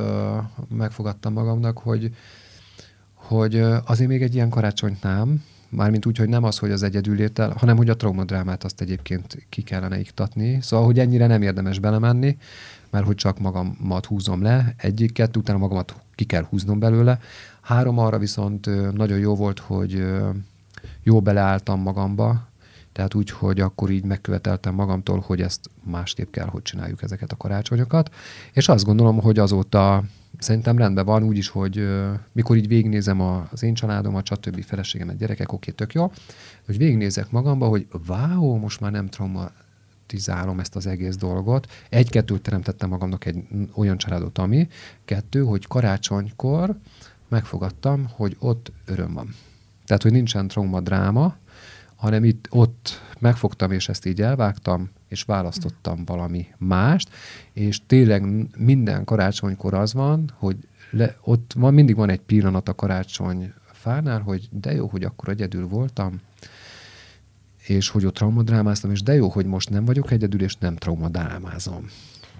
megfogadtam 0.69 1.33
magamnak, 1.33 1.79
hogy, 1.79 2.11
hogy 3.15 3.55
uh, 3.55 3.77
azért 3.87 4.09
még 4.09 4.23
egy 4.23 4.35
ilyen 4.35 4.49
karácsonyt 4.49 5.03
nem, 5.03 5.43
Mármint 5.77 6.07
úgy, 6.07 6.19
hogy 6.19 6.29
nem 6.29 6.45
az, 6.45 6.59
hogy 6.59 6.71
az 6.71 6.83
egyedül 6.83 7.21
ért 7.21 7.39
el, 7.39 7.55
hanem 7.57 7.77
hogy 7.77 7.89
a 7.89 7.97
traumadrámát 7.97 8.65
azt 8.65 8.81
egyébként 8.81 9.47
ki 9.49 9.63
kellene 9.63 9.99
iktatni. 9.99 10.59
Szóval, 10.63 10.87
hogy 10.87 10.99
ennyire 10.99 11.27
nem 11.27 11.43
érdemes 11.43 11.79
belemenni, 11.79 12.39
mert 12.91 13.07
hogy 13.07 13.15
csak 13.15 13.39
magamat 13.39 14.07
húzom 14.07 14.43
le, 14.43 14.75
egyik, 14.77 15.13
kettő, 15.13 15.41
utána 15.41 15.59
magamat 15.59 15.95
ki 16.15 16.25
kell 16.25 16.43
húznom 16.43 16.79
belőle. 16.79 17.19
Három 17.61 17.99
arra 17.99 18.19
viszont 18.19 18.93
nagyon 18.93 19.19
jó 19.19 19.35
volt, 19.35 19.59
hogy 19.59 20.05
jó 21.03 21.21
beleálltam 21.21 21.81
magamba, 21.81 22.49
tehát 22.93 23.15
úgy, 23.15 23.31
hogy 23.31 23.61
akkor 23.61 23.91
így 23.91 24.05
megköveteltem 24.05 24.75
magamtól, 24.75 25.23
hogy 25.27 25.41
ezt 25.41 25.71
másképp 25.83 26.31
kell, 26.31 26.47
hogy 26.47 26.63
csináljuk 26.63 27.03
ezeket 27.03 27.33
a 27.33 27.37
karácsonyokat. 27.37 28.15
És 28.53 28.69
azt 28.69 28.85
gondolom, 28.85 29.21
hogy 29.21 29.39
azóta 29.39 30.05
szerintem 30.39 30.79
rendben 30.79 31.05
van 31.05 31.23
úgy 31.23 31.37
is, 31.37 31.49
hogy 31.49 31.89
mikor 32.33 32.57
így 32.57 32.69
végignézem 32.69 33.21
az 33.21 33.63
én 33.63 33.75
családom, 33.75 34.15
a 34.15 34.21
stb. 34.25 34.65
feleségem, 34.65 35.09
a 35.09 35.13
gyerekek, 35.13 35.53
oké, 35.53 35.71
tök 35.71 35.93
jó, 35.93 36.13
hogy 36.67 36.77
végignézek 36.77 37.31
magamba, 37.31 37.67
hogy 37.67 37.87
váó, 38.07 38.57
most 38.57 38.81
már 38.81 38.91
nem 38.91 39.07
traumatizálom 39.07 40.61
ezt 40.61 40.77
az 40.77 40.87
egész 40.87 41.17
dolgot. 41.17 41.73
Egy-kettőt 41.89 42.43
teremtettem 42.43 42.89
magamnak 42.89 43.25
egy 43.25 43.45
olyan 43.75 43.99
családot, 43.99 44.39
ami. 44.39 44.69
Kettő, 45.05 45.43
hogy 45.43 45.67
karácsonykor 45.67 46.77
megfogadtam, 47.29 48.07
hogy 48.11 48.37
ott 48.39 48.73
öröm 48.85 49.13
van. 49.13 49.35
Tehát, 49.87 50.03
hogy 50.03 50.13
nincsen 50.13 50.49
trauma 50.49 50.81
dráma, 50.81 51.37
hanem 51.95 52.25
itt 52.25 52.47
ott 52.51 53.01
megfogtam, 53.19 53.71
és 53.71 53.89
ezt 53.89 54.07
így 54.07 54.23
elvágtam, 54.23 54.91
és 55.15 55.23
választottam 55.23 56.05
valami 56.05 56.47
mást, 56.59 57.09
és 57.53 57.81
tényleg 57.87 58.49
minden 58.57 59.05
karácsonykor 59.05 59.75
az 59.75 59.93
van, 59.93 60.31
hogy 60.35 60.57
le, 60.91 61.17
ott 61.23 61.53
van, 61.57 61.75
mindig 61.75 61.97
van 61.97 62.11
egy 62.11 62.21
pillanat 62.21 62.69
a 62.69 62.75
karácsony 62.75 63.53
fánál, 63.73 64.21
hogy 64.21 64.49
de 64.51 64.73
jó, 64.73 64.87
hogy 64.87 65.05
akkor 65.05 65.29
egyedül 65.29 65.69
voltam, 65.69 66.21
és 67.67 67.89
hogy 67.89 68.05
ott 68.07 68.15
traumadrámáztam, 68.15 68.91
és 68.91 69.03
de 69.03 69.15
jó, 69.15 69.29
hogy 69.29 69.47
most 69.47 69.71
nem 69.71 69.85
vagyok 69.85 70.11
egyedül, 70.11 70.43
és 70.43 70.57
nem 70.57 70.77
traumadrámázom. 70.77 71.87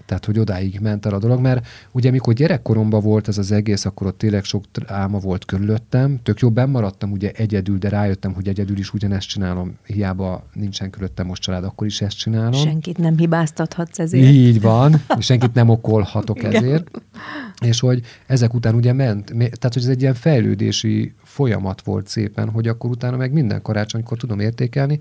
Tehát, 0.05 0.25
hogy 0.25 0.39
odáig 0.39 0.79
ment 0.79 1.05
el 1.05 1.13
a 1.13 1.19
dolog, 1.19 1.39
mert 1.39 1.67
ugye 1.91 2.11
mikor 2.11 2.33
gyerekkoromban 2.33 3.01
volt 3.01 3.27
ez 3.27 3.37
az 3.37 3.51
egész, 3.51 3.85
akkor 3.85 4.07
ott 4.07 4.17
tényleg 4.17 4.43
sok 4.43 4.63
álma 4.85 5.19
volt 5.19 5.45
körülöttem. 5.45 6.19
Tök 6.23 6.39
jó, 6.39 6.49
maradtam 6.49 7.11
ugye 7.11 7.31
egyedül, 7.31 7.77
de 7.77 7.89
rájöttem, 7.89 8.33
hogy 8.33 8.47
egyedül 8.47 8.77
is 8.77 8.93
ugyanezt 8.93 9.27
csinálom. 9.27 9.77
Hiába 9.85 10.43
nincsen 10.53 10.89
körülöttem 10.89 11.25
most 11.25 11.41
család, 11.41 11.63
akkor 11.63 11.87
is 11.87 12.01
ezt 12.01 12.17
csinálom. 12.17 12.51
Senkit 12.51 12.97
nem 12.97 13.17
hibáztathatsz 13.17 13.99
ezért. 13.99 14.25
Így 14.25 14.61
van, 14.61 15.01
és 15.17 15.25
senkit 15.25 15.53
nem 15.53 15.69
okolhatok 15.69 16.43
ezért. 16.43 16.89
És 17.61 17.79
hogy 17.79 18.01
ezek 18.27 18.53
után 18.53 18.75
ugye 18.75 18.93
ment, 18.93 19.25
tehát 19.37 19.73
hogy 19.73 19.83
ez 19.83 19.87
egy 19.87 20.01
ilyen 20.01 20.13
fejlődési 20.13 21.13
folyamat 21.23 21.81
volt 21.81 22.07
szépen, 22.07 22.49
hogy 22.49 22.67
akkor 22.67 22.89
utána 22.89 23.17
meg 23.17 23.31
minden 23.31 23.61
karácsonykor 23.61 24.17
tudom 24.17 24.39
értékelni. 24.39 24.99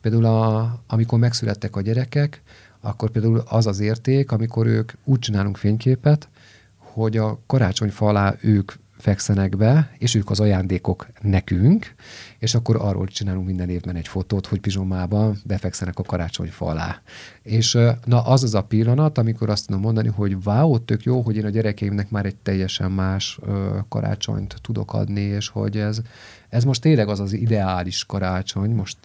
Például 0.00 0.24
a, 0.24 0.82
amikor 0.86 1.18
megszülettek 1.18 1.76
a 1.76 1.80
gyerekek, 1.80 2.42
akkor 2.80 3.10
például 3.10 3.42
az 3.48 3.66
az 3.66 3.80
érték, 3.80 4.32
amikor 4.32 4.66
ők 4.66 4.92
úgy 5.04 5.18
csinálunk 5.18 5.56
fényképet, 5.56 6.28
hogy 6.76 7.16
a 7.16 7.38
karácsonyfa 7.46 8.06
alá 8.06 8.36
ők 8.40 8.72
fekszenek 8.98 9.56
be, 9.56 9.90
és 9.98 10.14
ők 10.14 10.30
az 10.30 10.40
ajándékok 10.40 11.06
nekünk, 11.22 11.94
és 12.38 12.54
akkor 12.54 12.76
arról 12.76 13.06
csinálunk 13.06 13.46
minden 13.46 13.68
évben 13.68 13.96
egy 13.96 14.08
fotót, 14.08 14.46
hogy 14.46 14.60
pizsomában 14.60 15.38
befekszenek 15.44 15.98
a 15.98 16.02
karácsonyfa 16.02 16.66
alá. 16.66 17.00
És 17.42 17.78
na 18.04 18.22
az 18.22 18.42
az 18.42 18.54
a 18.54 18.62
pillanat, 18.62 19.18
amikor 19.18 19.50
azt 19.50 19.66
tudom 19.66 19.80
mondani, 19.82 20.08
hogy 20.08 20.36
wow, 20.44 20.78
tök 20.78 21.02
jó, 21.02 21.20
hogy 21.20 21.36
én 21.36 21.44
a 21.44 21.50
gyerekeimnek 21.50 22.10
már 22.10 22.26
egy 22.26 22.36
teljesen 22.36 22.90
más 22.90 23.38
ö, 23.42 23.78
karácsonyt 23.88 24.56
tudok 24.62 24.94
adni, 24.94 25.20
és 25.20 25.48
hogy 25.48 25.76
ez, 25.76 26.00
ez 26.48 26.64
most 26.64 26.80
tényleg 26.80 27.08
az 27.08 27.20
az 27.20 27.32
ideális 27.32 28.04
karácsony, 28.04 28.70
most 28.70 28.98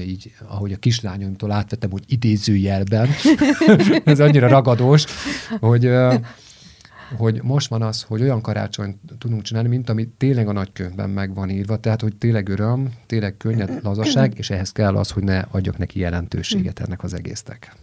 így, 0.00 0.34
ahogy 0.46 0.72
a 0.72 0.76
kislányomtól 0.76 1.50
átvettem, 1.50 1.90
hogy 1.90 2.02
idézőjelben, 2.06 3.08
ez 4.04 4.20
annyira 4.20 4.48
ragadós, 4.48 5.04
hogy, 5.60 5.90
hogy 7.16 7.42
most 7.42 7.68
van 7.68 7.82
az, 7.82 8.02
hogy 8.02 8.22
olyan 8.22 8.40
karácsonyt 8.40 8.96
tudunk 9.18 9.42
csinálni, 9.42 9.68
mint 9.68 9.88
ami 9.88 10.08
tényleg 10.16 10.48
a 10.48 10.52
nagykönyvben 10.52 11.10
meg 11.10 11.34
van 11.34 11.50
írva, 11.50 11.76
tehát 11.76 12.00
hogy 12.00 12.16
tényleg 12.16 12.48
öröm, 12.48 12.92
tényleg 13.06 13.36
könnyed 13.36 13.78
lazaság, 13.84 14.38
és 14.38 14.50
ehhez 14.50 14.72
kell 14.72 14.96
az, 14.96 15.10
hogy 15.10 15.22
ne 15.22 15.38
adjak 15.38 15.78
neki 15.78 15.98
jelentőséget 15.98 16.80
ennek 16.80 17.02
az 17.02 17.14
egésznek. 17.14 17.76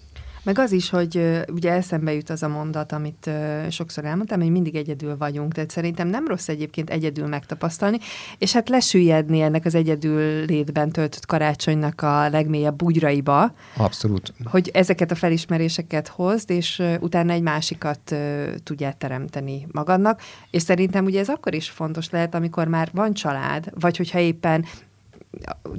Meg 0.44 0.60
az 0.60 0.72
is, 0.72 0.90
hogy 0.90 1.44
ugye 1.48 1.72
eszembe 1.72 2.14
jut 2.14 2.30
az 2.30 2.44
a 2.44 2.48
mondat, 2.48 2.92
amit 2.92 3.30
sokszor 3.70 4.06
elmondtam, 4.06 4.42
hogy 4.42 4.52
mindig 4.52 4.76
egyedül 4.76 5.18
vagyunk, 5.18 5.54
tehát 5.54 5.70
szerintem 5.70 6.08
nem 6.08 6.28
rossz 6.28 6.48
egyébként 6.48 6.90
egyedül 6.90 7.28
megtapasztalni, 7.28 7.98
és 8.38 8.54
hát 8.54 8.70
lesüllyedni 8.70 9.42
ennek 9.42 9.66
az 9.66 9.76
egyedül 9.76 10.46
létben 10.46 10.92
töltött 10.92 11.26
karácsonynak 11.26 12.02
a 12.02 12.30
legmélyebb 12.30 12.76
bugyraiba. 12.76 13.54
Abszolút. 13.78 14.34
Hogy 14.44 14.70
ezeket 14.74 15.12
a 15.12 15.16
felismeréseket 15.16 16.08
hozd, 16.08 16.50
és 16.50 16.84
utána 17.00 17.34
egy 17.34 17.42
másikat 17.42 18.16
tudjál 18.64 18.98
teremteni 18.98 19.68
magadnak, 19.72 20.22
és 20.52 20.62
szerintem 20.62 21.06
ugye 21.06 21.20
ez 21.20 21.30
akkor 21.30 21.54
is 21.54 21.70
fontos 21.70 22.10
lehet, 22.10 22.36
amikor 22.36 22.68
már 22.68 22.90
van 22.94 23.14
család, 23.14 23.72
vagy 23.80 23.98
hogyha 23.98 24.20
éppen 24.20 24.66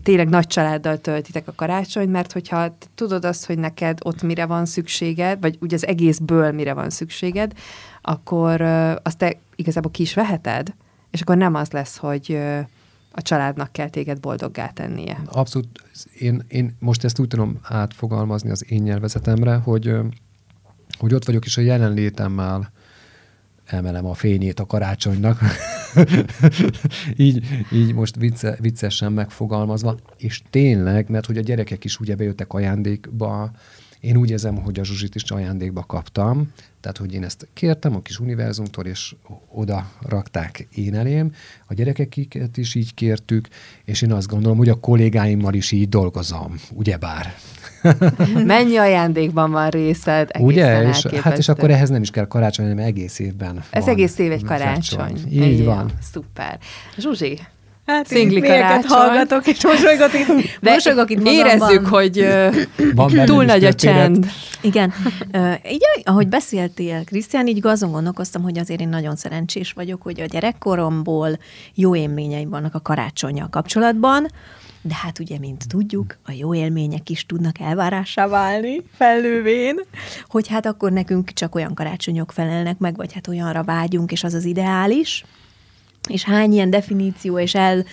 tényleg 0.03 0.29
nagy 0.29 0.47
családdal 0.47 0.99
töltitek 0.99 1.49
a 1.49 1.53
karácsonyt, 1.57 2.11
mert 2.11 2.33
hogyha 2.33 2.77
tudod 2.95 3.25
azt, 3.25 3.47
hogy 3.47 3.59
neked 3.59 3.99
ott 4.03 4.23
mire 4.23 4.47
van 4.47 4.67
szükséged, 4.67 5.41
vagy 5.41 5.59
ugye 5.61 5.75
az 5.75 5.87
egészből 5.87 6.53
mire 6.53 6.73
van 6.73 6.91
szükséged, 6.91 7.53
akkor 8.03 8.61
azt 9.03 9.19
te 9.19 9.37
igazából 9.57 9.91
ki 9.91 10.03
is 10.03 10.15
veheted, 10.15 10.75
és 11.11 11.21
akkor 11.21 11.37
nem 11.37 11.55
az 11.55 11.71
lesz, 11.71 11.97
hogy 11.97 12.39
a 13.13 13.23
családnak 13.23 13.73
kell 13.73 13.89
téged 13.89 14.21
boldoggá 14.21 14.69
tennie. 14.69 15.23
Abszolút. 15.27 15.83
Én, 16.19 16.45
én 16.49 16.77
most 16.79 17.05
ezt 17.05 17.19
úgy 17.19 17.29
tudom 17.29 17.59
átfogalmazni 17.63 18.51
az 18.51 18.71
én 18.71 18.83
nyelvezetemre, 18.83 19.55
hogy, 19.55 19.95
hogy 20.99 21.15
ott 21.15 21.25
vagyok, 21.25 21.45
és 21.45 21.57
a 21.57 21.61
jelenlétemmel 21.61 22.73
emelem 23.73 24.07
a 24.07 24.15
fényét 24.15 24.61
a 24.61 24.67
karácsonynak. 24.67 25.41
így, 27.17 27.45
így 27.73 27.95
most 27.95 28.17
vicce, 28.17 28.57
viccesen 28.61 29.13
megfogalmazva. 29.13 29.97
És 30.17 30.43
tényleg, 30.51 31.09
mert 31.09 31.27
hogy 31.27 31.39
a 31.39 31.43
gyerekek 31.43 31.85
is 31.85 32.01
ugye 32.01 32.15
bejöttek 32.15 32.53
ajándékba, 32.53 33.51
én 34.01 34.17
úgy 34.17 34.31
érzem, 34.31 34.57
hogy 34.57 34.81
a 34.81 34.85
Zsuzsit 34.85 35.15
is 35.15 35.23
ajándékba 35.23 35.85
kaptam, 35.87 36.53
tehát 36.81 36.97
hogy 36.97 37.15
én 37.15 37.25
ezt 37.25 37.49
kértem 37.53 37.95
a 37.95 38.03
kis 38.03 38.19
univerzumtól, 38.19 38.87
és 38.87 39.15
oda 39.49 39.93
rakták 40.01 40.69
én 40.75 40.95
elém. 40.95 41.33
A 41.67 41.75
gyerekeket 41.75 42.57
is 42.57 42.75
így 42.75 42.95
kértük, 42.95 43.49
és 43.85 44.03
én 44.03 44.13
azt 44.13 44.27
gondolom, 44.27 44.59
hogy 44.59 44.69
a 44.69 44.81
kollégáimmal 44.81 45.55
is 45.55 45.71
így 45.71 45.89
dolgozom, 45.89 46.55
ugyebár. 46.73 47.35
Mennyi 48.45 48.77
ajándékban 48.77 49.51
van 49.51 49.69
részed? 49.69 50.31
Ugye? 50.39 50.89
És, 50.89 51.07
hát 51.23 51.39
és 51.39 51.49
akkor 51.49 51.71
ehhez 51.71 51.89
nem 51.89 52.03
is 52.03 52.11
kell 52.11 52.27
karácsony, 52.27 52.69
hanem 52.69 52.85
egész 52.85 53.19
évben 53.19 53.63
Ez 53.71 53.85
van 53.85 53.95
egész 53.95 54.19
év 54.19 54.33
egy 54.33 54.45
karácsony. 54.45 55.17
Így 55.31 55.59
Igen, 55.59 55.65
van. 55.65 55.91
Szuper. 56.13 56.59
Zsuzsi, 56.99 57.39
Hát 57.87 58.07
Szingli 58.07 58.41
karácsony. 58.41 58.99
hallgatok, 58.99 59.47
és 59.47 59.65
mosolygok 59.65 60.15
itt, 60.15 60.59
De 60.61 60.71
mosolygok 60.71 61.11
itt 61.11 61.27
érezzük, 61.27 61.87
hogy 61.87 62.27
van 62.95 63.25
túl 63.25 63.45
nagy 63.45 63.65
a 63.65 63.75
csend. 63.75 64.27
Igen. 64.61 64.93
Így, 65.71 65.83
ahogy 66.05 66.29
beszéltél, 66.29 67.05
Krisztián, 67.05 67.47
így 67.47 67.67
azon 67.67 67.91
gondolkoztam, 67.91 68.43
hogy 68.43 68.59
azért 68.59 68.81
én 68.81 68.89
nagyon 68.89 69.17
szerencsés 69.17 69.73
vagyok, 69.73 70.03
hogy 70.03 70.21
a 70.21 70.25
gyerekkoromból 70.25 71.39
jó 71.75 71.97
élményeim 71.97 72.51
vannak 72.51 72.75
a 72.75 72.81
karácsonyjal 72.81 73.49
kapcsolatban, 73.51 74.27
de 74.83 74.95
hát 74.95 75.19
ugye, 75.19 75.39
mint 75.39 75.69
tudjuk, 75.69 76.19
a 76.25 76.33
jó 76.33 76.55
élmények 76.55 77.11
is 77.11 77.27
tudnak 77.27 77.61
elvárássá 77.61 78.27
válni 78.27 78.83
felnővén, 78.95 79.81
hogy 80.27 80.49
hát 80.49 80.67
akkor 80.67 80.93
nekünk 80.93 81.33
csak 81.33 81.55
olyan 81.55 81.75
karácsonyok 81.75 82.33
felelnek 82.33 82.79
meg, 82.79 82.97
vagy 82.97 83.13
hát 83.13 83.29
olyanra 83.29 83.63
vágyunk, 83.63 84.13
és 84.13 84.25
az 84.25 84.35
az 84.35 84.45
ideális, 84.45 85.25
és 86.09 86.25
hány 86.25 86.53
ilyen 86.53 86.71
definíció 86.71 87.39
és, 87.39 87.55
el, 87.55 87.85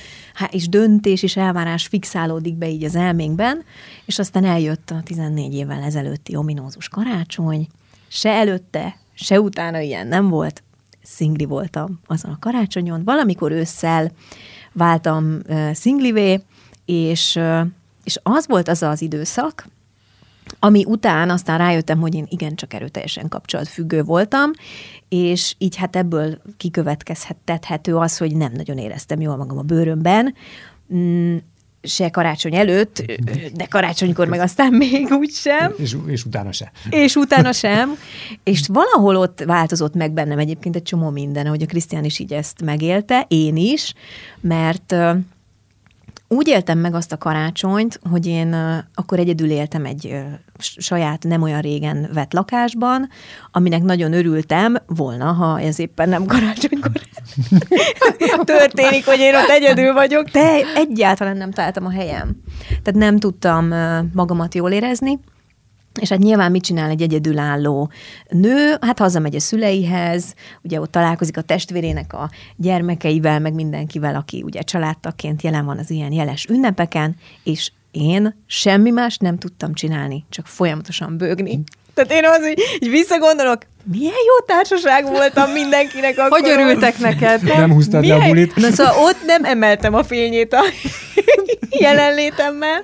és 0.50 0.70
döntés 0.70 1.24
és 1.24 1.38
elvárás 1.38 1.88
fixálódik 1.88 2.56
be 2.56 2.70
így 2.70 2.84
az 2.84 2.96
elménkben, 2.96 3.64
és 4.06 4.20
aztán 4.20 4.46
eljött 4.46 4.90
a 4.90 5.02
14 5.04 5.54
évvel 5.54 5.84
ezelőtti 5.84 6.36
ominózus 6.36 6.90
karácsony, 6.90 7.68
se 8.08 8.30
előtte, 8.30 8.98
se 9.14 9.40
utána 9.40 9.80
ilyen 9.80 10.08
nem 10.08 10.30
volt, 10.30 10.64
szingli 11.04 11.46
voltam 11.46 12.00
azon 12.06 12.32
a 12.32 12.40
karácsonyon, 12.40 13.04
valamikor 13.04 13.52
ősszel 13.52 14.12
váltam 14.74 15.38
szinglivé, 15.74 16.42
és, 16.88 17.40
és 18.04 18.20
az 18.24 18.48
volt 18.48 18.68
az 18.68 18.82
az 18.82 19.02
időszak, 19.02 19.68
ami 20.60 20.86
után 20.86 21.30
aztán 21.30 21.58
rájöttem, 21.58 22.00
hogy 22.00 22.16
én 22.16 22.26
igencsak 22.30 22.74
erőteljesen 22.74 23.28
kapcsolatfüggő 23.30 24.04
voltam, 24.04 24.52
és 25.10 25.56
így 25.58 25.76
hát 25.76 25.96
ebből 25.96 26.42
kikövetkezhethető 26.58 27.96
az, 27.96 28.18
hogy 28.18 28.36
nem 28.36 28.52
nagyon 28.56 28.78
éreztem 28.78 29.22
jól 29.22 29.36
magam 29.36 29.58
a 29.58 29.62
bőrömben, 29.62 30.36
mm, 30.94 31.38
se 31.82 32.10
karácsony 32.10 32.56
előtt, 32.56 33.04
de 33.54 33.66
karácsonykor 33.66 34.28
meg 34.28 34.40
aztán 34.40 34.74
még 34.74 35.08
úgy 35.12 35.32
sem. 35.32 35.74
És, 35.78 35.96
és 36.08 36.26
utána 36.26 36.52
sem. 36.52 36.68
És 36.90 37.16
utána 37.16 37.52
sem. 37.52 37.98
És 38.44 38.68
valahol 38.68 39.16
ott 39.16 39.44
változott 39.46 39.94
meg 39.94 40.12
bennem 40.12 40.40
egyébként 40.40 40.76
egy 40.76 40.84
csomó 40.84 41.10
minden, 41.10 41.48
hogy 41.48 41.62
a 41.62 41.66
Krisztián 41.66 42.04
is 42.04 42.20
így 42.20 42.34
ezt 42.34 42.62
megélte, 42.62 43.26
én 43.28 43.56
is, 43.56 43.94
mert 44.42 44.96
úgy 46.28 46.48
éltem 46.48 46.80
meg 46.80 46.94
azt 46.94 47.12
a 47.12 47.18
karácsonyt, 47.18 48.00
hogy 48.10 48.26
én 48.26 48.56
akkor 48.94 49.20
egyedül 49.20 49.50
éltem 49.50 49.86
egy 49.86 50.16
saját 50.60 51.24
nem 51.24 51.42
olyan 51.42 51.62
régen 51.62 52.10
vett 52.14 52.34
lakásban, 52.34 53.10
aminek 53.52 53.82
nagyon 53.82 54.14
örültem 54.14 54.76
volna, 54.88 55.32
ha 55.32 55.60
ez 55.60 55.80
éppen 55.80 56.10
nem 56.10 56.26
karácsonykor 56.26 57.02
történik, 58.56 59.06
hogy 59.06 59.20
én 59.20 59.36
ott 59.36 59.50
egyedül 59.50 59.94
vagyok, 59.94 60.30
de 60.30 60.62
egyáltalán 60.76 61.38
nem 61.38 61.52
találtam 61.52 61.86
a 61.86 61.92
helyem. 61.92 62.42
Tehát 62.68 63.00
nem 63.00 63.20
tudtam 63.20 63.74
magamat 64.14 64.56
jól 64.56 64.72
érezni, 64.72 65.20
és 66.00 66.10
hát 66.10 66.20
nyilván 66.20 66.52
mit 66.52 66.64
csinál 66.64 66.90
egy 66.90 67.02
egyedülálló 67.02 67.92
nő? 68.30 68.76
Hát 68.82 69.00
hazamegy 69.00 69.36
a 69.36 69.40
szüleihez, 69.40 70.34
ugye 70.62 70.80
ott 70.80 70.92
találkozik 70.92 71.38
a 71.38 71.42
testvérének 71.42 72.14
a 72.14 72.30
gyermekeivel, 72.56 73.40
meg 73.40 73.54
mindenkivel, 73.54 74.16
aki 74.16 74.42
ugye 74.42 74.62
családtaként 74.62 75.42
jelen 75.42 75.66
van 75.66 75.78
az 75.78 75.90
ilyen 75.90 76.12
jeles 76.12 76.46
ünnepeken, 76.50 77.16
és 77.44 77.72
én 77.92 78.36
semmi 78.46 78.90
más 78.90 79.18
nem 79.18 79.38
tudtam 79.38 79.74
csinálni, 79.74 80.26
csak 80.30 80.48
folyamatosan 80.48 81.18
bőgni. 81.18 81.64
Tehát 81.94 82.12
én 82.12 82.26
az, 82.26 82.48
hogy 82.48 82.64
így 82.80 82.90
visszagondolok, 82.90 83.58
milyen 83.92 84.14
jó 84.28 84.46
társaság 84.46 85.06
voltam 85.06 85.52
mindenkinek 85.52 86.18
akkor. 86.18 86.40
Hogy 86.40 86.50
örültek 86.50 86.98
neked? 86.98 87.44
Nem, 87.44 87.60
nem 87.60 87.72
húztad 87.72 88.00
milyen... 88.00 88.18
le 88.18 88.24
a 88.24 88.28
bulit? 88.28 88.56
Na 88.56 88.72
szóval 88.72 88.94
ott 89.04 89.26
nem 89.26 89.44
emeltem 89.44 89.94
a 89.94 90.04
fényét 90.04 90.54
a 90.54 90.62
jelenlétemmel, 91.80 92.84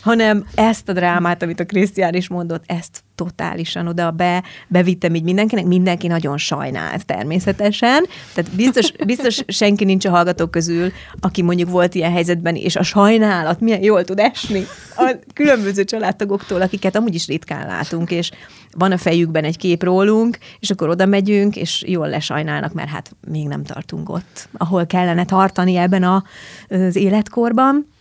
hanem 0.00 0.44
ezt 0.54 0.88
a 0.88 0.92
drámát, 0.92 1.42
amit 1.42 1.60
a 1.60 1.64
Krisztián 1.64 2.14
is 2.14 2.28
mondott, 2.28 2.64
ezt 2.66 3.02
totálisan 3.14 3.86
oda 3.86 4.10
be, 4.10 4.42
bevittem 4.68 5.14
így 5.14 5.22
mindenkinek, 5.22 5.64
mindenki 5.64 6.06
nagyon 6.06 6.38
sajnált 6.38 7.06
természetesen, 7.06 8.06
tehát 8.34 8.50
biztos, 8.50 8.92
biztos 9.06 9.42
senki 9.46 9.84
nincs 9.84 10.04
a 10.04 10.10
hallgatók 10.10 10.50
közül, 10.50 10.92
aki 11.20 11.42
mondjuk 11.42 11.70
volt 11.70 11.94
ilyen 11.94 12.12
helyzetben, 12.12 12.56
és 12.56 12.76
a 12.76 12.82
sajnálat 12.82 13.60
milyen 13.60 13.82
jól 13.82 14.04
tud 14.04 14.18
esni 14.18 14.66
a 14.96 15.14
különböző 15.34 15.84
családtagoktól, 15.84 16.60
akiket 16.60 16.96
amúgy 16.96 17.14
is 17.14 17.26
ritkán 17.26 17.66
látunk, 17.66 18.10
és 18.10 18.30
van 18.76 18.92
a 18.92 18.98
fejükben 18.98 19.44
egy 19.44 19.56
kép 19.56 19.82
rólunk, 19.82 20.38
és 20.60 20.70
akkor 20.70 20.88
oda 20.88 21.06
megyünk, 21.06 21.56
és 21.56 21.84
jól 21.86 22.08
lesajnálnak, 22.08 22.72
mert 22.72 22.88
hát 22.88 23.16
még 23.28 23.46
nem 23.46 23.64
tartunk 23.64 24.08
ott, 24.08 24.48
ahol 24.52 24.86
kellene 24.86 25.24
tartani 25.24 25.76
ebben 25.76 26.02
a, 26.02 26.24
az 26.68 26.96
életkorban. 26.96 27.91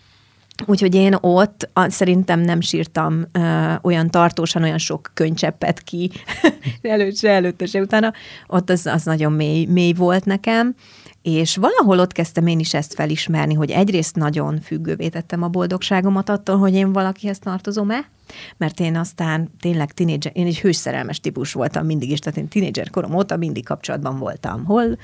Úgyhogy 0.65 0.95
én 0.95 1.15
ott 1.21 1.69
a, 1.73 1.89
szerintem 1.89 2.39
nem 2.39 2.61
sírtam 2.61 3.25
ö, 3.31 3.73
olyan 3.81 4.09
tartósan, 4.09 4.63
olyan 4.63 4.77
sok 4.77 5.11
könycseppet 5.13 5.81
ki, 5.81 6.11
előtt 6.81 7.17
se, 7.17 7.29
előtte 7.29 7.65
se, 7.65 7.79
utána. 7.79 8.13
Ott 8.47 8.69
az, 8.69 8.85
az 8.85 9.03
nagyon 9.03 9.31
mély, 9.33 9.65
mély 9.65 9.93
volt 9.93 10.25
nekem. 10.25 10.75
És 11.21 11.55
valahol 11.55 11.99
ott 11.99 12.11
kezdtem 12.11 12.47
én 12.47 12.59
is 12.59 12.73
ezt 12.73 12.93
felismerni, 12.93 13.53
hogy 13.53 13.71
egyrészt 13.71 14.15
nagyon 14.15 14.59
függővé 14.61 15.07
tettem 15.07 15.43
a 15.43 15.47
boldogságomat 15.47 16.29
attól, 16.29 16.57
hogy 16.57 16.73
én 16.73 16.93
valakihez 16.93 17.39
tartozom-e, 17.39 18.09
mert 18.57 18.79
én 18.79 18.95
aztán 18.95 19.49
tényleg 19.59 19.91
tinédzser, 19.91 20.31
én 20.35 20.45
egy 20.45 20.59
hőszerelmes 20.59 21.19
típus 21.19 21.53
voltam 21.53 21.85
mindig 21.85 22.11
is, 22.11 22.19
tehát 22.19 22.39
én 22.39 22.47
tinédzser 22.47 22.89
korom 22.89 23.15
óta 23.15 23.37
mindig 23.37 23.65
kapcsolatban 23.65 24.19
voltam. 24.19 24.65
Hol? 24.65 24.97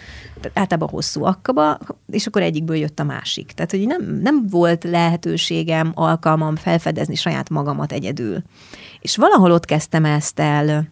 Általában 0.53 0.89
hosszú 0.89 1.23
akkaba, 1.23 1.77
és 2.09 2.27
akkor 2.27 2.41
egyikből 2.41 2.77
jött 2.77 2.99
a 2.99 3.03
másik. 3.03 3.51
Tehát, 3.51 3.71
hogy 3.71 3.87
nem, 3.87 4.19
nem 4.21 4.47
volt 4.49 4.83
lehetőségem, 4.83 5.91
alkalmam 5.93 6.55
felfedezni 6.55 7.15
saját 7.15 7.49
magamat 7.49 7.91
egyedül. 7.91 8.41
És 8.99 9.15
valahol 9.15 9.51
ott 9.51 9.65
kezdtem 9.65 10.05
ezt 10.05 10.39
el 10.39 10.87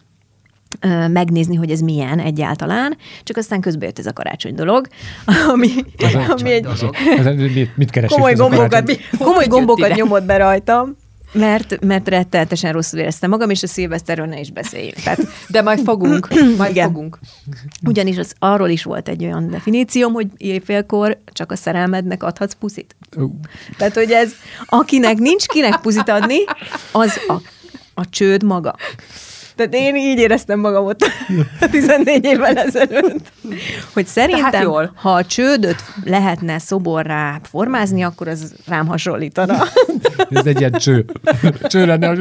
megnézni, 1.08 1.56
hogy 1.56 1.72
ez 1.72 1.80
milyen 1.80 2.20
egyáltalán, 2.20 2.98
csak 3.24 3.38
aztán 3.38 3.62
közben 3.62 3.88
jött 3.88 4.00
ez 4.00 4.06
a 4.06 4.14
karácsony 4.14 4.56
dolog, 4.56 4.88
ami, 5.54 5.70
az 5.98 6.42
ami 6.42 6.52
egy 6.52 6.66
az, 6.66 6.86
mit, 7.54 7.78
mit 7.78 8.08
komoly 8.08 8.34
gombokat, 8.34 9.00
komoly 9.18 9.48
gombokat 9.48 9.96
nyomott 9.96 10.24
be 10.24 10.38
rajtam, 10.38 10.96
mert, 11.32 11.86
mert 11.86 12.08
rettenetesen 12.10 12.72
rosszul 12.72 13.00
éreztem 13.00 13.30
magam, 13.30 13.50
és 13.50 13.64
a 13.64 13.68
szilveszterről 13.68 14.26
ne 14.26 14.40
is 14.40 14.52
beszéljünk. 14.52 14.96
Tehát, 14.96 15.20
De 15.48 15.62
majd 15.62 15.80
fogunk, 15.80 16.28
majd 16.58 16.72
igen. 16.72 16.88
fogunk. 16.88 17.20
Ugyanis 17.86 18.18
az, 18.18 18.34
arról 18.40 18.70
is 18.70 18.84
volt 18.84 19.08
egy 19.08 19.24
olyan 19.24 19.50
definícióm, 19.50 20.14
hogy 20.14 20.28
éjfélkor 20.38 21.18
csak 21.32 21.52
a 21.52 21.56
szerelmednek 21.56 22.24
adhatsz 22.24 22.56
puszit. 22.60 22.96
Uh. 23.16 23.32
Tehát, 23.78 23.94
hogy 23.94 24.12
ez, 24.12 24.32
akinek 24.66 25.18
nincs 25.18 25.46
kinek 25.46 25.76
puszit 25.82 26.10
adni, 26.10 26.38
az 26.92 27.20
a 27.28 27.34
a 27.96 28.10
csőd 28.10 28.44
maga. 28.44 28.76
Tehát 29.56 29.74
én 29.74 29.96
így 29.96 30.18
éreztem 30.18 30.60
magam 30.60 30.86
ott 30.86 31.06
14 31.72 32.26
évvel 32.26 32.58
ezelőtt. 32.58 33.32
Hogy 33.94 34.08
szerintem, 34.08 34.62
jól. 34.62 34.92
ha 34.96 35.14
a 35.14 35.26
csődöt 35.26 35.84
lehetne 36.04 36.60
szoborrá 36.60 37.40
formázni, 37.44 38.04
akkor 38.04 38.28
az 38.28 38.54
rám 38.68 38.88
hasonlítana. 38.88 39.64
Ez 40.30 40.46
egy 40.46 40.60
ilyen 40.60 40.72
cső. 40.72 41.06
Cső 41.62 41.86
lenne 41.86 42.10
a 42.10 42.16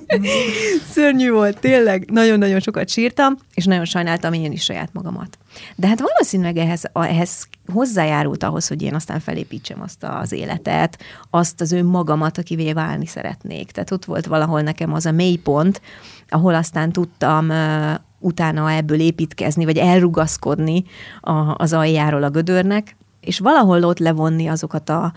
Szörnyű 0.94 1.30
volt, 1.30 1.58
tényleg. 1.58 2.10
Nagyon-nagyon 2.10 2.60
sokat 2.60 2.88
sírtam, 2.88 3.36
és 3.54 3.64
nagyon 3.64 3.84
sajnáltam 3.84 4.32
én 4.32 4.52
is 4.52 4.62
saját 4.62 4.92
magamat. 4.92 5.38
De 5.76 5.86
hát 5.86 6.00
valószínűleg 6.00 6.56
ehhez, 6.56 6.82
ehhez 6.92 7.48
hozzájárult 7.72 8.42
ahhoz, 8.42 8.68
hogy 8.68 8.82
én 8.82 8.94
aztán 8.94 9.20
felépítsem 9.20 9.80
azt 9.80 10.04
az 10.04 10.32
életet, 10.32 10.98
azt 11.30 11.60
az 11.60 11.72
önmagamat, 11.72 12.38
akivé 12.38 12.72
válni 12.72 13.06
szeretnék. 13.06 13.70
Tehát 13.70 13.90
ott 13.90 14.04
volt 14.04 14.26
valahol 14.26 14.60
nekem 14.60 14.92
az 14.92 15.06
a 15.06 15.12
mélypont, 15.12 15.80
ahol 16.28 16.54
aztán 16.54 16.92
tudtam 16.92 17.48
uh, 17.48 17.94
utána 18.18 18.70
ebből 18.70 19.00
építkezni, 19.00 19.64
vagy 19.64 19.78
elrugaszkodni 19.78 20.84
a, 21.20 21.54
az 21.56 21.72
aljáról 21.72 22.22
a 22.22 22.30
gödörnek, 22.30 22.96
és 23.20 23.38
valahol 23.38 23.84
ott 23.84 23.98
levonni 23.98 24.46
azokat 24.46 24.88
a 24.88 25.12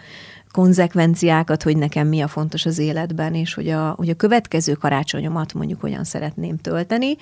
konzekvenciákat, 0.56 1.64
hogy 1.64 1.78
nekem 1.78 2.08
mi 2.08 2.22
a 2.22 2.28
fontos 2.28 2.66
az 2.66 2.78
életben, 2.78 3.34
és 3.34 3.54
hogy 3.54 3.70
a, 3.70 3.90
hogy 3.98 4.10
a 4.10 4.16
következő 4.16 4.74
karácsonyomat 4.74 5.54
mondjuk 5.54 5.82
hogyan 5.82 6.04
szeretném 6.04 6.58
tölteni, 6.58 7.16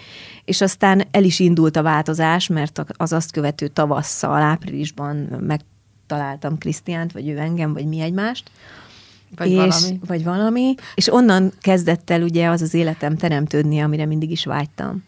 és 0.46 0.62
aztán 0.62 1.04
el 1.12 1.24
is 1.24 1.40
indult 1.40 1.76
a 1.76 1.82
változás, 1.82 2.48
mert 2.48 2.86
az 2.98 3.14
azt 3.14 3.32
követő 3.32 3.68
tavasszal, 3.68 4.42
áprilisban 4.42 5.16
megtaláltam 5.48 6.58
Krisztiánt, 6.58 7.12
vagy 7.12 7.30
ő 7.30 7.38
engem, 7.38 7.74
vagy 7.74 7.86
mi 7.86 8.00
egymást, 8.00 8.52
Vagy 9.36 9.50
és, 9.50 9.56
valami. 9.56 10.00
Vagy 10.08 10.24
valami. 10.24 10.76
És 10.96 11.14
onnan 11.14 11.52
kezdett 11.62 12.10
el 12.10 12.22
ugye 12.22 12.48
az 12.48 12.62
az 12.62 12.74
életem 12.74 13.18
teremtődni, 13.18 13.80
amire 13.80 14.06
mindig 14.06 14.32
is 14.32 14.46
vágytam. 14.46 15.04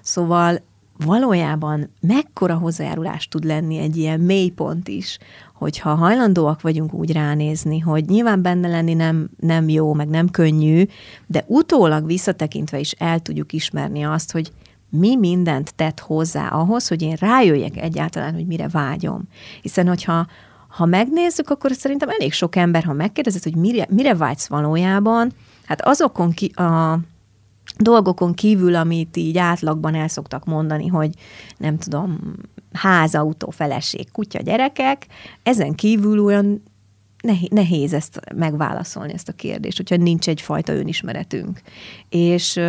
Szóval 0.00 0.60
valójában 1.04 1.90
mekkora 2.00 2.54
hozzájárulás 2.54 3.28
tud 3.28 3.44
lenni 3.44 3.78
egy 3.78 3.96
ilyen 3.96 4.20
mélypont 4.20 4.88
is, 4.88 5.18
hogyha 5.54 5.94
hajlandóak 5.94 6.60
vagyunk 6.60 6.94
úgy 6.94 7.12
ránézni, 7.12 7.78
hogy 7.78 8.04
nyilván 8.04 8.42
benne 8.42 8.68
lenni 8.68 8.94
nem, 8.94 9.30
nem 9.38 9.68
jó, 9.68 9.94
meg 9.94 10.08
nem 10.08 10.28
könnyű, 10.28 10.84
de 11.26 11.44
utólag 11.46 12.06
visszatekintve 12.06 12.78
is 12.78 12.90
el 12.90 13.20
tudjuk 13.20 13.52
ismerni 13.52 14.02
azt, 14.04 14.32
hogy 14.32 14.52
mi 14.88 15.16
mindent 15.16 15.74
tett 15.74 16.00
hozzá 16.00 16.48
ahhoz, 16.48 16.88
hogy 16.88 17.02
én 17.02 17.16
rájöjjek 17.20 17.76
egyáltalán, 17.76 18.34
hogy 18.34 18.46
mire 18.46 18.68
vágyom. 18.68 19.22
Hiszen, 19.62 19.88
hogyha 19.88 20.26
ha 20.68 20.84
megnézzük, 20.84 21.50
akkor 21.50 21.72
szerintem 21.72 22.08
elég 22.08 22.32
sok 22.32 22.56
ember, 22.56 22.84
ha 22.84 22.92
megkérdezed, 22.92 23.42
hogy 23.42 23.56
mire, 23.56 23.86
mire 23.90 24.14
vágysz 24.14 24.46
valójában, 24.46 25.32
hát 25.64 25.80
azokon 25.80 26.30
ki, 26.30 26.46
a 26.46 26.98
dolgokon 27.78 28.34
kívül, 28.34 28.74
amit 28.74 29.16
így 29.16 29.38
átlagban 29.38 29.94
el 29.94 30.08
szoktak 30.08 30.44
mondani, 30.44 30.86
hogy 30.86 31.14
nem 31.56 31.78
tudom, 31.78 32.18
ház, 32.72 33.14
autó, 33.14 33.50
feleség, 33.50 34.10
kutya, 34.12 34.40
gyerekek, 34.40 35.06
ezen 35.42 35.74
kívül 35.74 36.24
olyan 36.24 36.62
nehéz, 37.50 37.92
ezt 37.92 38.20
megválaszolni, 38.34 39.12
ezt 39.12 39.28
a 39.28 39.32
kérdést, 39.32 39.76
hogyha 39.76 39.96
nincs 39.96 40.28
egyfajta 40.28 40.72
önismeretünk. 40.72 41.60
És, 42.08 42.60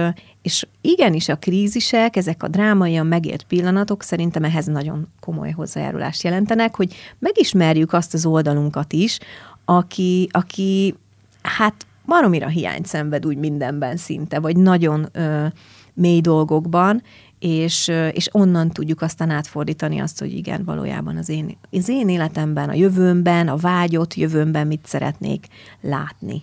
és 0.41 0.67
igenis 0.81 1.29
a 1.29 1.35
krízisek, 1.35 2.15
ezek 2.15 2.43
a 2.43 2.47
drámaian 2.47 3.07
megért 3.07 3.43
pillanatok 3.43 4.03
szerintem 4.03 4.43
ehhez 4.43 4.65
nagyon 4.65 5.07
komoly 5.19 5.51
hozzájárulást 5.51 6.23
jelentenek, 6.23 6.75
hogy 6.75 6.93
megismerjük 7.19 7.93
azt 7.93 8.13
az 8.13 8.25
oldalunkat 8.25 8.93
is, 8.93 9.17
aki, 9.65 10.29
aki 10.31 10.95
hát 11.41 11.85
baromira 12.11 12.47
hiányt 12.47 12.85
szenved 12.85 13.25
úgy 13.25 13.37
mindenben 13.37 13.97
szinte, 13.97 14.39
vagy 14.39 14.57
nagyon 14.57 15.07
ö, 15.11 15.45
mély 15.93 16.21
dolgokban, 16.21 17.01
és, 17.39 17.87
és 18.11 18.29
onnan 18.31 18.69
tudjuk 18.69 19.01
aztán 19.01 19.29
átfordítani 19.29 19.99
azt, 19.99 20.19
hogy 20.19 20.33
igen, 20.33 20.63
valójában 20.63 21.17
az 21.17 21.29
én, 21.29 21.57
az 21.71 21.89
én 21.89 22.09
életemben, 22.09 22.69
a 22.69 22.73
jövőmben, 22.73 23.47
a 23.47 23.55
vágyott 23.55 24.13
jövőmben 24.13 24.67
mit 24.67 24.85
szeretnék 24.85 25.47
látni. 25.81 26.41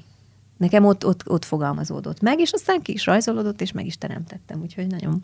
Nekem 0.56 0.84
ott, 0.84 1.06
ott, 1.06 1.22
ott 1.26 1.44
fogalmazódott 1.44 2.20
meg, 2.20 2.40
és 2.40 2.52
aztán 2.52 2.82
ki 2.82 2.92
is 2.92 3.06
rajzolódott, 3.06 3.60
és 3.60 3.72
meg 3.72 3.86
is 3.86 3.98
teremtettem, 3.98 4.60
úgyhogy 4.60 4.86
nagyon 4.86 5.20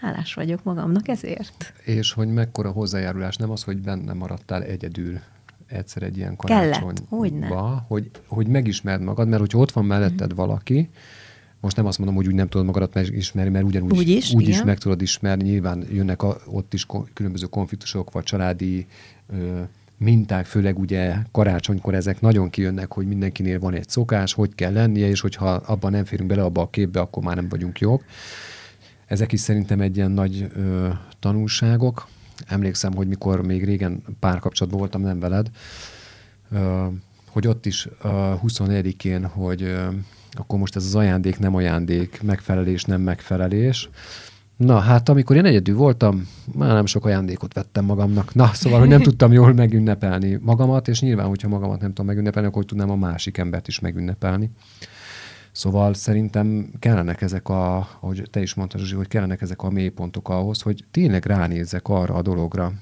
hálás 0.00 0.34
vagyok 0.34 0.62
magamnak 0.62 1.08
ezért. 1.08 1.72
És 1.84 2.12
hogy 2.12 2.28
mekkora 2.28 2.70
hozzájárulás, 2.70 3.36
nem 3.36 3.50
az, 3.50 3.62
hogy 3.62 3.78
benne 3.78 4.12
maradtál 4.12 4.62
egyedül 4.62 5.20
egyszer 5.72 6.02
egy 6.02 6.16
ilyen 6.16 6.36
karácsonyba, 6.36 7.84
hogy, 7.88 8.10
hogy 8.26 8.46
megismerd 8.46 9.02
magad, 9.02 9.28
mert 9.28 9.40
hogyha 9.40 9.58
ott 9.58 9.72
van 9.72 9.84
melletted 9.84 10.28
Mhm. 10.28 10.36
valaki, 10.36 10.88
most 11.60 11.76
nem 11.76 11.86
azt 11.86 11.98
mondom, 11.98 12.16
hogy 12.16 12.26
úgy 12.26 12.34
nem 12.34 12.48
tudod 12.48 12.66
magadat 12.66 12.94
megismerni, 12.94 13.50
mert 13.50 13.64
ugyanúgy 13.64 13.96
Úgy 13.98 14.08
is, 14.08 14.32
úgy 14.32 14.48
is 14.48 14.62
meg 14.62 14.78
tudod 14.78 15.02
ismerni, 15.02 15.42
nyilván 15.44 15.84
jönnek 15.92 16.22
a, 16.22 16.36
ott 16.46 16.74
is 16.74 16.86
különböző 17.12 17.46
konfliktusok, 17.46 18.12
vagy 18.12 18.22
családi 18.24 18.86
ö, 19.32 19.60
minták, 19.96 20.44
főleg 20.46 20.78
ugye 20.78 21.14
karácsonykor 21.32 21.94
ezek 21.94 22.20
nagyon 22.20 22.50
kijönnek, 22.50 22.92
hogy 22.92 23.06
mindenkinél 23.06 23.58
van 23.58 23.74
egy 23.74 23.88
szokás, 23.88 24.32
hogy 24.32 24.54
kell 24.54 24.72
lennie, 24.72 25.08
és 25.08 25.20
hogyha 25.20 25.50
abban 25.50 25.90
nem 25.90 26.04
férünk 26.04 26.28
bele 26.28 26.42
abba 26.42 26.60
a 26.62 26.70
képbe, 26.70 27.00
akkor 27.00 27.22
már 27.22 27.34
nem 27.36 27.48
vagyunk 27.48 27.78
jók. 27.78 28.04
Ezek 29.06 29.32
is 29.32 29.40
szerintem 29.40 29.80
egy 29.80 29.96
ilyen 29.96 30.10
nagy 30.10 30.46
ö, 30.56 30.88
tanulságok. 31.20 32.08
Emlékszem, 32.46 32.94
hogy 32.94 33.08
mikor 33.08 33.46
még 33.46 33.64
régen 33.64 34.02
párkapcsolatban 34.20 34.80
voltam, 34.80 35.02
nem 35.02 35.20
veled, 35.20 35.50
hogy 37.30 37.46
ott 37.46 37.66
is 37.66 37.88
a 38.00 38.40
24-én, 38.40 39.26
hogy 39.26 39.74
akkor 40.32 40.58
most 40.58 40.76
ez 40.76 40.84
az 40.84 40.94
ajándék, 40.94 41.38
nem 41.38 41.54
ajándék, 41.54 42.22
megfelelés, 42.22 42.84
nem 42.84 43.00
megfelelés. 43.00 43.88
Na, 44.56 44.78
hát 44.78 45.08
amikor 45.08 45.36
én 45.36 45.44
egyedül 45.44 45.76
voltam, 45.76 46.28
már 46.54 46.72
nem 46.72 46.86
sok 46.86 47.04
ajándékot 47.04 47.54
vettem 47.54 47.84
magamnak. 47.84 48.34
Na, 48.34 48.50
szóval, 48.52 48.78
hogy 48.78 48.88
nem 48.88 49.02
tudtam 49.08 49.32
jól 49.32 49.52
megünnepelni 49.52 50.38
magamat, 50.40 50.88
és 50.88 51.00
nyilván, 51.00 51.26
hogyha 51.26 51.48
magamat 51.48 51.80
nem 51.80 51.88
tudom 51.88 52.06
megünnepelni, 52.06 52.48
akkor 52.48 52.64
tudnám 52.64 52.90
a 52.90 52.96
másik 52.96 53.38
embert 53.38 53.68
is 53.68 53.80
megünnepelni. 53.80 54.50
Szóval 55.52 55.94
szerintem 55.94 56.70
kellenek 56.78 57.22
ezek 57.22 57.48
a, 57.48 57.76
ahogy 57.76 58.22
te 58.30 58.40
is 58.40 58.54
mondtad, 58.54 58.80
Zsuzsi, 58.80 58.94
hogy 58.94 59.08
kellenek 59.08 59.40
ezek 59.40 59.62
a 59.62 59.70
mélypontok 59.70 60.28
ahhoz, 60.28 60.62
hogy 60.62 60.84
tényleg 60.90 61.24
ránézzek 61.24 61.88
arra 61.88 62.14
a 62.14 62.22
dologra, 62.22 62.72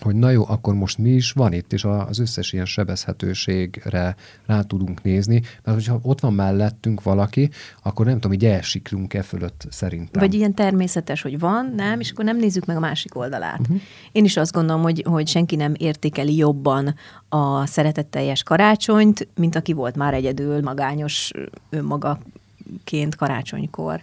hogy 0.00 0.14
na 0.14 0.30
jó, 0.30 0.44
akkor 0.48 0.74
most 0.74 0.98
mi 0.98 1.10
is 1.10 1.32
van 1.32 1.52
itt, 1.52 1.72
és 1.72 1.84
az 1.84 2.18
összes 2.18 2.52
ilyen 2.52 2.64
sebezhetőségre 2.64 4.16
rá 4.46 4.62
tudunk 4.62 5.02
nézni, 5.02 5.42
mert 5.64 5.76
hogyha 5.76 5.98
ott 6.02 6.20
van 6.20 6.32
mellettünk 6.32 7.02
valaki, 7.02 7.50
akkor 7.82 8.06
nem 8.06 8.14
tudom, 8.20 8.36
hogy 8.38 8.44
elsiklunk 8.44 9.14
e 9.14 9.22
fölött 9.22 9.66
szerintem. 9.70 10.22
Vagy 10.22 10.34
ilyen 10.34 10.54
természetes, 10.54 11.22
hogy 11.22 11.38
van, 11.38 11.72
nem, 11.76 12.00
és 12.00 12.10
akkor 12.10 12.24
nem 12.24 12.36
nézzük 12.36 12.64
meg 12.64 12.76
a 12.76 12.80
másik 12.80 13.16
oldalát. 13.16 13.60
Uh-huh. 13.60 13.80
Én 14.12 14.24
is 14.24 14.36
azt 14.36 14.52
gondolom, 14.52 14.82
hogy, 14.82 15.02
hogy 15.06 15.28
senki 15.28 15.56
nem 15.56 15.74
értékeli 15.76 16.36
jobban 16.36 16.94
a 17.28 17.66
szeretetteljes 17.66 18.42
karácsonyt, 18.42 19.28
mint 19.34 19.56
aki 19.56 19.72
volt 19.72 19.96
már 19.96 20.14
egyedül, 20.14 20.62
magányos 20.62 21.30
önmagaként 21.70 23.16
karácsonykor. 23.16 24.02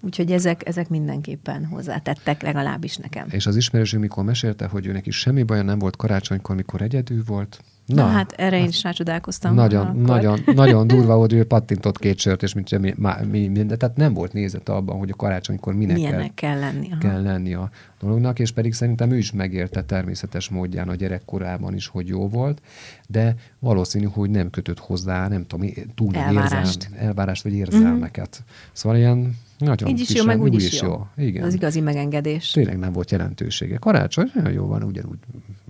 Úgyhogy 0.00 0.32
ezek, 0.32 0.68
ezek 0.68 0.88
mindenképpen 0.88 1.64
hozzátettek, 1.64 2.42
legalábbis 2.42 2.96
nekem. 2.96 3.26
És 3.30 3.46
az 3.46 3.56
ismerősünk 3.56 4.02
mikor 4.02 4.24
mesélte, 4.24 4.66
hogy 4.66 4.86
ő 4.86 4.92
neki 4.92 5.10
semmi 5.10 5.42
baja 5.42 5.62
nem 5.62 5.78
volt 5.78 5.96
karácsonykor, 5.96 6.56
mikor 6.56 6.82
egyedül 6.82 7.22
volt. 7.26 7.60
Na, 7.94 8.04
Na 8.04 8.10
hát 8.10 8.32
erre 8.32 8.58
én 8.58 8.68
is 8.68 8.82
rácsodálkoztam. 8.82 9.54
Nagyon, 9.54 9.86
akkor. 9.86 10.02
nagyon, 10.02 10.40
nagyon 10.54 10.86
durva 10.86 11.16
volt, 11.16 11.32
ő 11.32 11.44
pattintott 11.44 11.98
két 11.98 12.18
sört, 12.18 12.42
és 12.42 12.54
mint 12.54 12.78
mi, 12.78 12.94
mi, 13.30 13.48
minden, 13.48 13.78
tehát 13.78 13.96
nem 13.96 14.14
volt 14.14 14.32
nézete 14.32 14.72
abban, 14.72 14.98
hogy 14.98 15.10
a 15.10 15.14
karácsonykor 15.14 15.74
minek 15.74 15.96
Milyennek 15.96 16.34
kell 16.34 16.58
lenni. 16.58 16.88
Aha. 16.90 16.98
kell 16.98 17.22
lenni 17.22 17.54
a 17.54 17.70
dolognak, 18.00 18.38
és 18.38 18.52
pedig 18.52 18.72
szerintem 18.72 19.10
ő 19.10 19.16
is 19.16 19.32
megérte 19.32 19.82
természetes 19.82 20.48
módján 20.48 20.88
a 20.88 20.94
gyerekkorában 20.94 21.74
is, 21.74 21.86
hogy 21.86 22.08
jó 22.08 22.28
volt, 22.28 22.62
de 23.08 23.34
valószínű, 23.58 24.06
hogy 24.06 24.30
nem 24.30 24.50
kötött 24.50 24.78
hozzá, 24.78 25.28
nem 25.28 25.46
tudom, 25.46 25.68
túl 25.94 26.14
Elvárást. 26.14 26.82
Érzelm, 26.82 27.06
elvárást 27.06 27.42
vagy 27.42 27.52
érzelmeket. 27.52 28.42
Szóval 28.72 28.98
ilyen 28.98 29.36
nagyon 29.60 29.88
Így 29.88 30.00
is 30.00 30.14
jó, 30.14 30.24
meg 30.24 30.40
úgy 30.40 30.54
úgy 30.54 30.62
is 30.62 30.80
jó. 30.80 31.06
Igen. 31.16 31.44
Az 31.44 31.54
igazi 31.54 31.80
megengedés. 31.80 32.50
Tényleg 32.50 32.78
nem 32.78 32.92
volt 32.92 33.10
jelentősége. 33.10 33.76
Karácsony 33.76 34.30
nagyon 34.34 34.52
jó 34.52 34.66
van, 34.66 34.82
ugyanúgy 34.82 35.18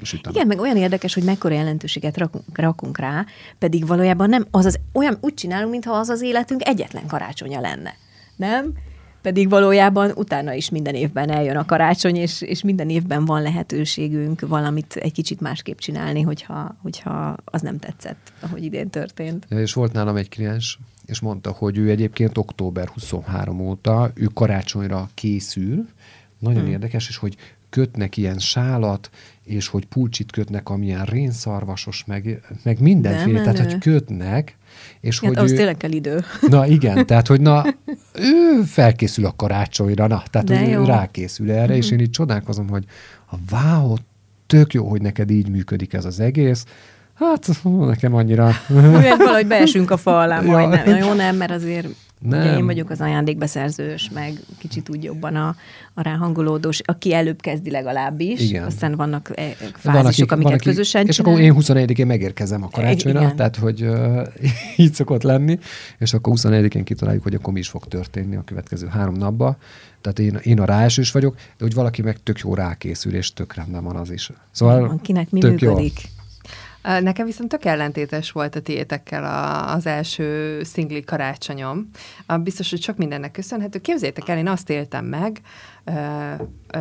sütem. 0.02 0.32
Igen, 0.32 0.46
meg 0.46 0.58
olyan 0.58 0.76
érdekes, 0.76 1.14
hogy 1.14 1.22
mekkora 1.22 1.54
jelentőséget 1.54 2.16
rakunk, 2.16 2.58
rakunk 2.58 2.98
rá, 2.98 3.26
pedig 3.58 3.86
valójában 3.86 4.28
nem, 4.28 4.46
az 4.50 4.64
az, 4.64 4.78
olyan 4.92 5.18
úgy 5.20 5.34
csinálunk, 5.34 5.70
mintha 5.70 5.92
az 5.92 6.08
az 6.08 6.22
életünk 6.22 6.68
egyetlen 6.68 7.06
karácsonya 7.06 7.60
lenne. 7.60 7.94
Nem? 8.36 8.72
Pedig 9.22 9.48
valójában 9.48 10.12
utána 10.14 10.52
is 10.52 10.70
minden 10.70 10.94
évben 10.94 11.30
eljön 11.30 11.56
a 11.56 11.64
karácsony, 11.64 12.16
és, 12.16 12.40
és 12.40 12.62
minden 12.62 12.88
évben 12.90 13.24
van 13.24 13.42
lehetőségünk 13.42 14.40
valamit 14.40 14.96
egy 14.96 15.12
kicsit 15.12 15.40
másképp 15.40 15.78
csinálni, 15.78 16.20
hogyha, 16.20 16.76
hogyha 16.82 17.36
az 17.44 17.62
nem 17.62 17.78
tetszett, 17.78 18.32
ahogy 18.40 18.64
idén 18.64 18.90
történt. 18.90 19.46
Ja, 19.48 19.60
és 19.60 19.72
volt 19.72 19.92
nálam 19.92 20.16
egy 20.16 20.28
kliens, 20.28 20.78
és 21.10 21.20
mondta, 21.20 21.50
hogy 21.50 21.78
ő 21.78 21.90
egyébként 21.90 22.38
október 22.38 22.88
23 22.88 23.60
óta, 23.60 24.10
ő 24.14 24.24
karácsonyra 24.34 25.08
készül, 25.14 25.88
nagyon 26.38 26.62
hmm. 26.62 26.70
érdekes, 26.70 27.08
és 27.08 27.16
hogy 27.16 27.36
kötnek 27.70 28.16
ilyen 28.16 28.38
sálat, 28.38 29.10
és 29.44 29.68
hogy 29.68 29.86
pulcsit 29.86 30.32
kötnek, 30.32 30.68
amilyen 30.68 31.04
rénszarvasos, 31.04 32.04
meg, 32.06 32.42
meg 32.62 32.80
mindenféle, 32.80 33.42
tehát 33.42 33.58
hogy 33.58 33.78
kötnek, 33.78 34.56
és 35.00 35.20
hát, 35.20 35.28
hogy 35.28 35.38
az 35.44 35.52
ő, 35.52 35.56
tényleg 35.56 35.76
kell 35.76 35.92
idő. 35.92 36.24
Na 36.48 36.66
igen, 36.66 37.06
tehát 37.06 37.26
hogy 37.26 37.40
na, 37.40 37.64
ő 38.14 38.62
felkészül 38.62 39.26
a 39.26 39.36
karácsonyra, 39.36 40.06
na, 40.06 40.22
tehát 40.30 40.46
De 40.46 40.66
ő 40.66 40.70
jó. 40.70 40.84
rákészül 40.84 41.50
erre, 41.50 41.76
és 41.76 41.90
én 41.90 42.00
így 42.00 42.10
csodálkozom, 42.10 42.68
hogy 42.68 42.84
a 43.30 43.36
wow, 43.50 43.94
tök 44.46 44.72
jó, 44.72 44.88
hogy 44.88 45.02
neked 45.02 45.30
így 45.30 45.48
működik 45.48 45.92
ez 45.92 46.04
az 46.04 46.20
egész. 46.20 46.64
Hát 47.20 47.62
nekem 47.62 48.14
annyira... 48.14 48.50
Ugye 48.68 49.16
valahogy 49.16 49.46
beesünk 49.46 49.90
a 49.90 49.96
fa 49.96 50.18
alá 50.20 50.42
Ja. 50.42 50.50
majdnem. 50.50 50.82
Na 50.90 50.96
jó, 50.96 51.12
nem, 51.12 51.36
mert 51.36 51.50
azért 51.50 51.88
nem. 52.18 52.40
Ugye 52.40 52.56
én 52.56 52.64
vagyok 52.66 52.90
az 52.90 53.00
ajándékbeszerzős, 53.00 54.10
meg 54.14 54.32
kicsit 54.58 54.88
úgy 54.88 55.04
jobban 55.04 55.36
a, 55.36 55.56
a 55.94 56.02
ráhangolódós, 56.02 56.80
aki 56.84 57.14
előbb 57.14 57.40
kezdi 57.40 57.70
legalábbis. 57.70 58.40
Igen. 58.40 58.64
Aztán 58.64 58.94
vannak 58.94 59.30
eh, 59.34 59.50
Van, 59.82 59.94
fázisok, 59.94 60.04
akik- 60.06 60.32
amiket 60.32 60.64
van, 60.64 60.74
közösen 60.74 61.06
És 61.06 61.18
akkor 61.18 61.40
én 61.40 61.54
21-én 61.58 62.06
megérkezem 62.06 62.62
a 62.62 62.68
karácsonyra, 62.68 63.20
Igen. 63.20 63.36
tehát 63.36 63.56
hogy 63.56 63.82
uh, 63.82 64.26
így 64.76 64.94
szokott 64.94 65.22
lenni, 65.22 65.58
és 65.98 66.12
akkor 66.14 66.32
21-én 66.36 66.84
kitaláljuk, 66.84 67.22
hogy 67.22 67.34
akkor 67.34 67.52
mi 67.52 67.58
is 67.58 67.68
fog 67.68 67.84
történni 67.86 68.36
a 68.36 68.42
következő 68.44 68.86
három 68.86 69.14
napban. 69.14 69.56
Tehát 70.00 70.18
én, 70.18 70.38
én 70.42 70.60
a 70.60 70.64
ráesős 70.64 71.10
vagyok, 71.12 71.34
de 71.34 71.40
hogy 71.64 71.74
valaki 71.74 72.02
meg 72.02 72.22
tök 72.22 72.38
jó 72.38 72.54
rákészül, 72.54 73.14
és 73.14 73.32
tök 73.32 73.54
rendben 73.54 73.84
van 73.84 73.96
az 73.96 74.10
is. 74.10 74.30
Szóval 74.50 74.80
Van, 74.86 75.00
kinek 75.00 75.30
mi 75.30 75.40
tök 75.40 75.60
jó. 75.60 75.68
működik. 75.70 75.98
Ö, 76.04 76.19
Nekem 76.82 77.26
viszont 77.26 77.48
tök 77.48 77.64
ellentétes 77.64 78.32
volt 78.32 78.56
a 78.56 78.60
tiétekkel 78.60 79.24
a, 79.24 79.72
az 79.72 79.86
első 79.86 80.60
szingli 80.64 81.04
karácsonyom. 81.04 81.90
A, 82.26 82.36
biztos, 82.36 82.70
hogy 82.70 82.82
sok 82.82 82.96
mindennek 82.96 83.30
köszönhető. 83.30 83.78
Képzeljétek 83.78 84.28
el, 84.28 84.38
én 84.38 84.48
azt 84.48 84.70
éltem 84.70 85.04
meg, 85.04 85.40
ö, 85.84 85.92
ö, 86.72 86.78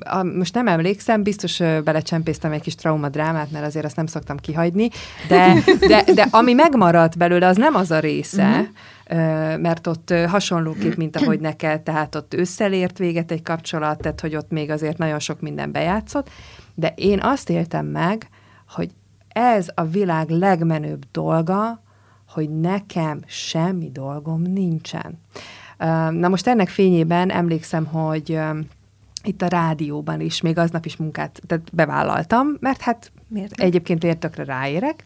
a, 0.00 0.22
most 0.22 0.54
nem 0.54 0.68
emlékszem, 0.68 1.22
biztos 1.22 1.60
ö, 1.60 1.80
belecsempésztem 1.80 2.52
egy 2.52 2.60
kis 2.60 2.74
traumadrámát, 2.74 3.50
mert 3.50 3.64
azért 3.64 3.84
azt 3.84 3.96
nem 3.96 4.06
szoktam 4.06 4.36
kihagyni, 4.36 4.88
de, 5.28 5.54
de, 5.88 6.04
de 6.14 6.26
ami 6.30 6.52
megmaradt 6.52 7.16
belőle, 7.16 7.46
az 7.46 7.56
nem 7.56 7.74
az 7.74 7.90
a 7.90 7.98
része, 7.98 8.70
ö, 9.06 9.14
mert 9.56 9.86
ott 9.86 10.14
hasonlóképp, 10.28 10.94
mint 10.94 11.16
ahogy 11.16 11.40
neked, 11.40 11.80
tehát 11.80 12.14
ott 12.14 12.34
ősszel 12.34 12.72
ért 12.72 12.98
véget 12.98 13.30
egy 13.30 13.42
kapcsolat, 13.42 14.00
tehát 14.00 14.20
hogy 14.20 14.36
ott 14.36 14.50
még 14.50 14.70
azért 14.70 14.98
nagyon 14.98 15.18
sok 15.18 15.40
minden 15.40 15.72
bejátszott, 15.72 16.30
de 16.74 16.92
én 16.96 17.20
azt 17.20 17.50
éltem 17.50 17.86
meg, 17.86 18.28
hogy 18.68 18.90
ez 19.32 19.68
a 19.74 19.84
világ 19.84 20.28
legmenőbb 20.28 21.04
dolga, 21.12 21.82
hogy 22.28 22.50
nekem 22.60 23.20
semmi 23.26 23.90
dolgom 23.90 24.42
nincsen. 24.42 25.20
Na 26.10 26.28
most 26.28 26.46
ennek 26.46 26.68
fényében 26.68 27.30
emlékszem, 27.30 27.84
hogy 27.84 28.38
itt 29.24 29.42
a 29.42 29.46
rádióban 29.46 30.20
is, 30.20 30.40
még 30.40 30.58
aznap 30.58 30.84
is 30.84 30.96
munkát 30.96 31.40
tehát 31.46 31.74
bevállaltam, 31.74 32.46
mert 32.60 32.80
hát 32.80 33.12
Miért? 33.28 33.60
egyébként 33.60 34.02
miért 34.02 34.18
tökre 34.18 34.44
ráérek, 34.44 35.04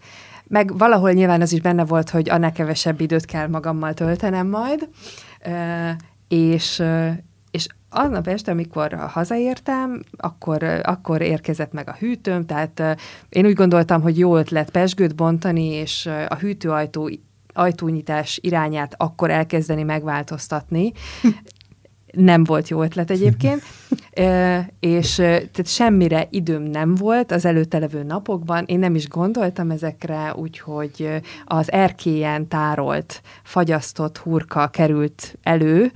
meg 0.48 0.78
valahol 0.78 1.12
nyilván 1.12 1.40
az 1.40 1.52
is 1.52 1.60
benne 1.60 1.84
volt, 1.84 2.10
hogy 2.10 2.30
annál 2.30 2.52
kevesebb 2.52 3.00
időt 3.00 3.24
kell 3.24 3.46
magammal 3.46 3.94
töltenem 3.94 4.46
majd, 4.48 4.88
és 6.28 6.82
aznap 7.96 8.26
este, 8.26 8.50
amikor 8.50 8.94
hazaértem, 8.94 10.02
akkor, 10.16 10.62
akkor 10.82 11.20
érkezett 11.20 11.72
meg 11.72 11.88
a 11.88 11.96
hűtőm, 11.98 12.46
tehát 12.46 12.98
én 13.28 13.46
úgy 13.46 13.54
gondoltam, 13.54 14.02
hogy 14.02 14.18
jó 14.18 14.36
ötlet 14.36 14.70
pesgőt 14.70 15.14
bontani, 15.14 15.66
és 15.66 16.06
a 16.28 16.34
hűtőajtó 16.34 17.10
ajtónyitás 17.52 18.38
irányát 18.42 18.94
akkor 18.96 19.30
elkezdeni 19.30 19.82
megváltoztatni. 19.82 20.92
Nem 22.16 22.44
volt 22.44 22.68
jó 22.68 22.82
ötlet 22.82 23.10
egyébként, 23.10 23.62
és 24.80 25.14
tehát 25.14 25.66
semmire 25.66 26.26
időm 26.30 26.62
nem 26.62 26.94
volt 26.94 27.32
az 27.32 27.44
előtte 27.44 27.78
levő 27.78 28.02
napokban, 28.02 28.64
én 28.66 28.78
nem 28.78 28.94
is 28.94 29.08
gondoltam 29.08 29.70
ezekre, 29.70 30.34
úgyhogy 30.34 31.22
az 31.44 31.72
erkélyen 31.72 32.48
tárolt, 32.48 33.22
fagyasztott 33.42 34.18
hurka 34.18 34.66
került 34.68 35.38
elő, 35.42 35.92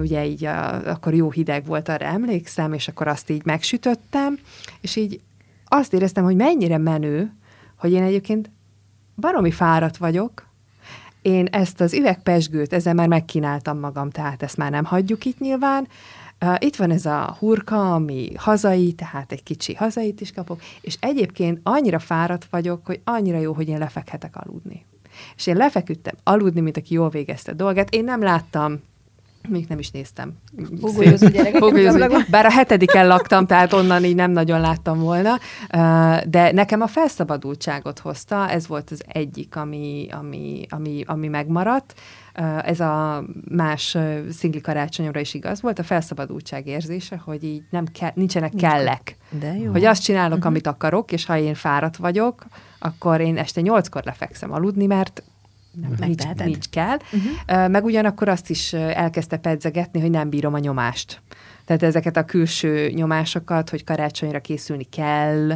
ugye 0.00 0.24
így 0.26 0.44
a, 0.44 0.88
akkor 0.90 1.14
jó 1.14 1.30
hideg 1.30 1.66
volt, 1.66 1.88
arra 1.88 2.04
emlékszem, 2.04 2.72
és 2.72 2.88
akkor 2.88 3.08
azt 3.08 3.30
így 3.30 3.44
megsütöttem, 3.44 4.38
és 4.80 4.96
így 4.96 5.20
azt 5.64 5.92
éreztem, 5.92 6.24
hogy 6.24 6.36
mennyire 6.36 6.78
menő, 6.78 7.32
hogy 7.76 7.92
én 7.92 8.02
egyébként 8.02 8.50
baromi 9.16 9.50
fáradt 9.50 9.96
vagyok, 9.96 10.48
én 11.24 11.46
ezt 11.50 11.80
az 11.80 11.94
üvegpesgőt, 11.94 12.72
ezzel 12.72 12.94
már 12.94 13.08
megkínáltam 13.08 13.78
magam, 13.78 14.10
tehát 14.10 14.42
ezt 14.42 14.56
már 14.56 14.70
nem 14.70 14.84
hagyjuk 14.84 15.24
itt 15.24 15.38
nyilván. 15.38 15.88
Itt 16.58 16.76
van 16.76 16.90
ez 16.90 17.06
a 17.06 17.36
hurka, 17.38 17.94
ami 17.94 18.32
hazai, 18.36 18.92
tehát 18.92 19.32
egy 19.32 19.42
kicsi 19.42 19.74
hazait 19.74 20.20
is 20.20 20.32
kapok, 20.32 20.60
és 20.80 20.96
egyébként 21.00 21.60
annyira 21.62 21.98
fáradt 21.98 22.46
vagyok, 22.50 22.86
hogy 22.86 23.00
annyira 23.04 23.38
jó, 23.38 23.52
hogy 23.52 23.68
én 23.68 23.78
lefekhetek 23.78 24.36
aludni. 24.36 24.84
És 25.36 25.46
én 25.46 25.56
lefeküdtem 25.56 26.14
aludni, 26.22 26.60
mint 26.60 26.76
aki 26.76 26.94
jól 26.94 27.08
végezte 27.08 27.52
a 27.52 27.54
dolgát. 27.54 27.94
Én 27.94 28.04
nem 28.04 28.22
láttam 28.22 28.80
még 29.48 29.66
nem 29.68 29.78
is 29.78 29.90
néztem. 29.90 30.32
Hógolyózó- 30.80 31.26
ablakban. 31.94 32.24
Bár 32.30 32.46
a 32.46 32.50
hetediken 32.50 33.06
laktam, 33.06 33.46
tehát 33.46 33.72
onnan 33.72 34.04
így 34.04 34.14
nem 34.14 34.30
nagyon 34.30 34.60
láttam 34.60 34.98
volna, 34.98 35.38
de 36.28 36.52
nekem 36.52 36.80
a 36.80 36.86
felszabadultságot 36.86 37.98
hozta, 37.98 38.48
ez 38.48 38.66
volt 38.66 38.90
az 38.90 39.02
egyik, 39.08 39.56
ami, 39.56 40.06
ami, 40.10 40.66
ami, 40.68 41.02
ami 41.06 41.28
megmaradt. 41.28 41.94
Ez 42.64 42.80
a 42.80 43.24
más 43.50 43.96
szingli 44.30 44.60
karácsonyomra 44.60 45.20
is 45.20 45.34
igaz 45.34 45.62
volt, 45.62 45.78
a 45.78 45.82
felszabadultság 45.82 46.66
érzése, 46.66 47.20
hogy 47.24 47.44
így 47.44 47.62
nem 47.70 47.84
kell, 47.86 48.10
nincsenek 48.14 48.50
Nincs 48.52 48.64
kellek. 48.64 49.16
De 49.40 49.56
jó. 49.56 49.70
Hogy 49.70 49.84
azt 49.84 50.02
csinálok, 50.02 50.28
Mhm. 50.28 50.36
uh-huh. 50.38 50.50
amit 50.52 50.66
akarok, 50.66 51.12
és 51.12 51.26
ha 51.26 51.38
én 51.38 51.54
fáradt 51.54 51.96
vagyok, 51.96 52.44
akkor 52.78 53.20
én 53.20 53.36
este 53.38 53.60
nyolckor 53.60 54.02
lefekszem 54.04 54.52
aludni, 54.52 54.86
mert 54.86 55.22
nem, 55.80 55.90
nincs, 55.90 56.00
Megteheted. 56.00 56.46
nincs 56.46 56.68
kell. 56.68 56.96
Uh-huh. 57.12 57.68
Meg 57.68 57.84
ugyanakkor 57.84 58.28
azt 58.28 58.50
is 58.50 58.72
elkezdte 58.72 59.36
pedzegetni, 59.36 60.00
hogy 60.00 60.10
nem 60.10 60.28
bírom 60.28 60.54
a 60.54 60.58
nyomást. 60.58 61.22
Tehát 61.64 61.82
ezeket 61.82 62.16
a 62.16 62.24
külső 62.24 62.90
nyomásokat, 62.90 63.70
hogy 63.70 63.84
karácsonyra 63.84 64.40
készülni 64.40 64.84
kell, 64.84 65.52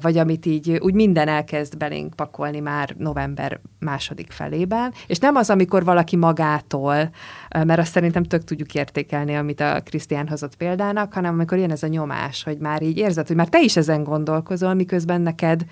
vagy 0.00 0.16
amit 0.16 0.46
így 0.46 0.70
úgy 0.70 0.94
minden 0.94 1.28
elkezd 1.28 1.76
belénk 1.76 2.14
pakolni 2.14 2.60
már 2.60 2.94
november 2.96 3.60
második 3.78 4.30
felében. 4.30 4.92
És 5.06 5.18
nem 5.18 5.36
az, 5.36 5.50
amikor 5.50 5.84
valaki 5.84 6.16
magától, 6.16 7.10
mert 7.50 7.78
azt 7.78 7.92
szerintem 7.92 8.22
tök 8.22 8.44
tudjuk 8.44 8.74
értékelni, 8.74 9.36
amit 9.36 9.60
a 9.60 9.80
Krisztián 9.84 10.28
hozott 10.28 10.56
példának, 10.56 11.12
hanem 11.12 11.34
amikor 11.34 11.58
jön 11.58 11.70
ez 11.70 11.82
a 11.82 11.86
nyomás, 11.86 12.42
hogy 12.42 12.58
már 12.58 12.82
így 12.82 12.98
érzed, 12.98 13.26
hogy 13.26 13.36
már 13.36 13.48
te 13.48 13.60
is 13.60 13.76
ezen 13.76 14.04
gondolkozol, 14.04 14.74
miközben 14.74 15.20
neked 15.20 15.64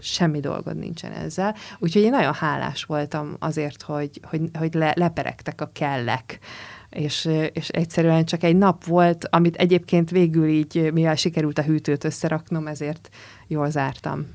semmi 0.00 0.40
dolgod 0.40 0.76
nincsen 0.76 1.12
ezzel. 1.12 1.54
Úgyhogy 1.78 2.02
én 2.02 2.10
nagyon 2.10 2.34
hálás 2.34 2.84
voltam 2.84 3.36
azért, 3.38 3.82
hogy, 3.82 4.20
hogy, 4.22 4.40
hogy 4.58 4.74
le, 4.74 4.92
leperegtek 4.96 5.60
a 5.60 5.70
kellek. 5.72 6.38
És, 6.90 7.28
és 7.52 7.68
egyszerűen 7.68 8.24
csak 8.24 8.42
egy 8.42 8.56
nap 8.56 8.84
volt, 8.84 9.26
amit 9.30 9.56
egyébként 9.56 10.10
végül 10.10 10.48
így, 10.48 10.90
mivel 10.92 11.16
sikerült 11.16 11.58
a 11.58 11.62
hűtőt 11.62 12.04
összeraknom, 12.04 12.66
ezért 12.66 13.08
jól 13.46 13.70
zártam. 13.70 14.26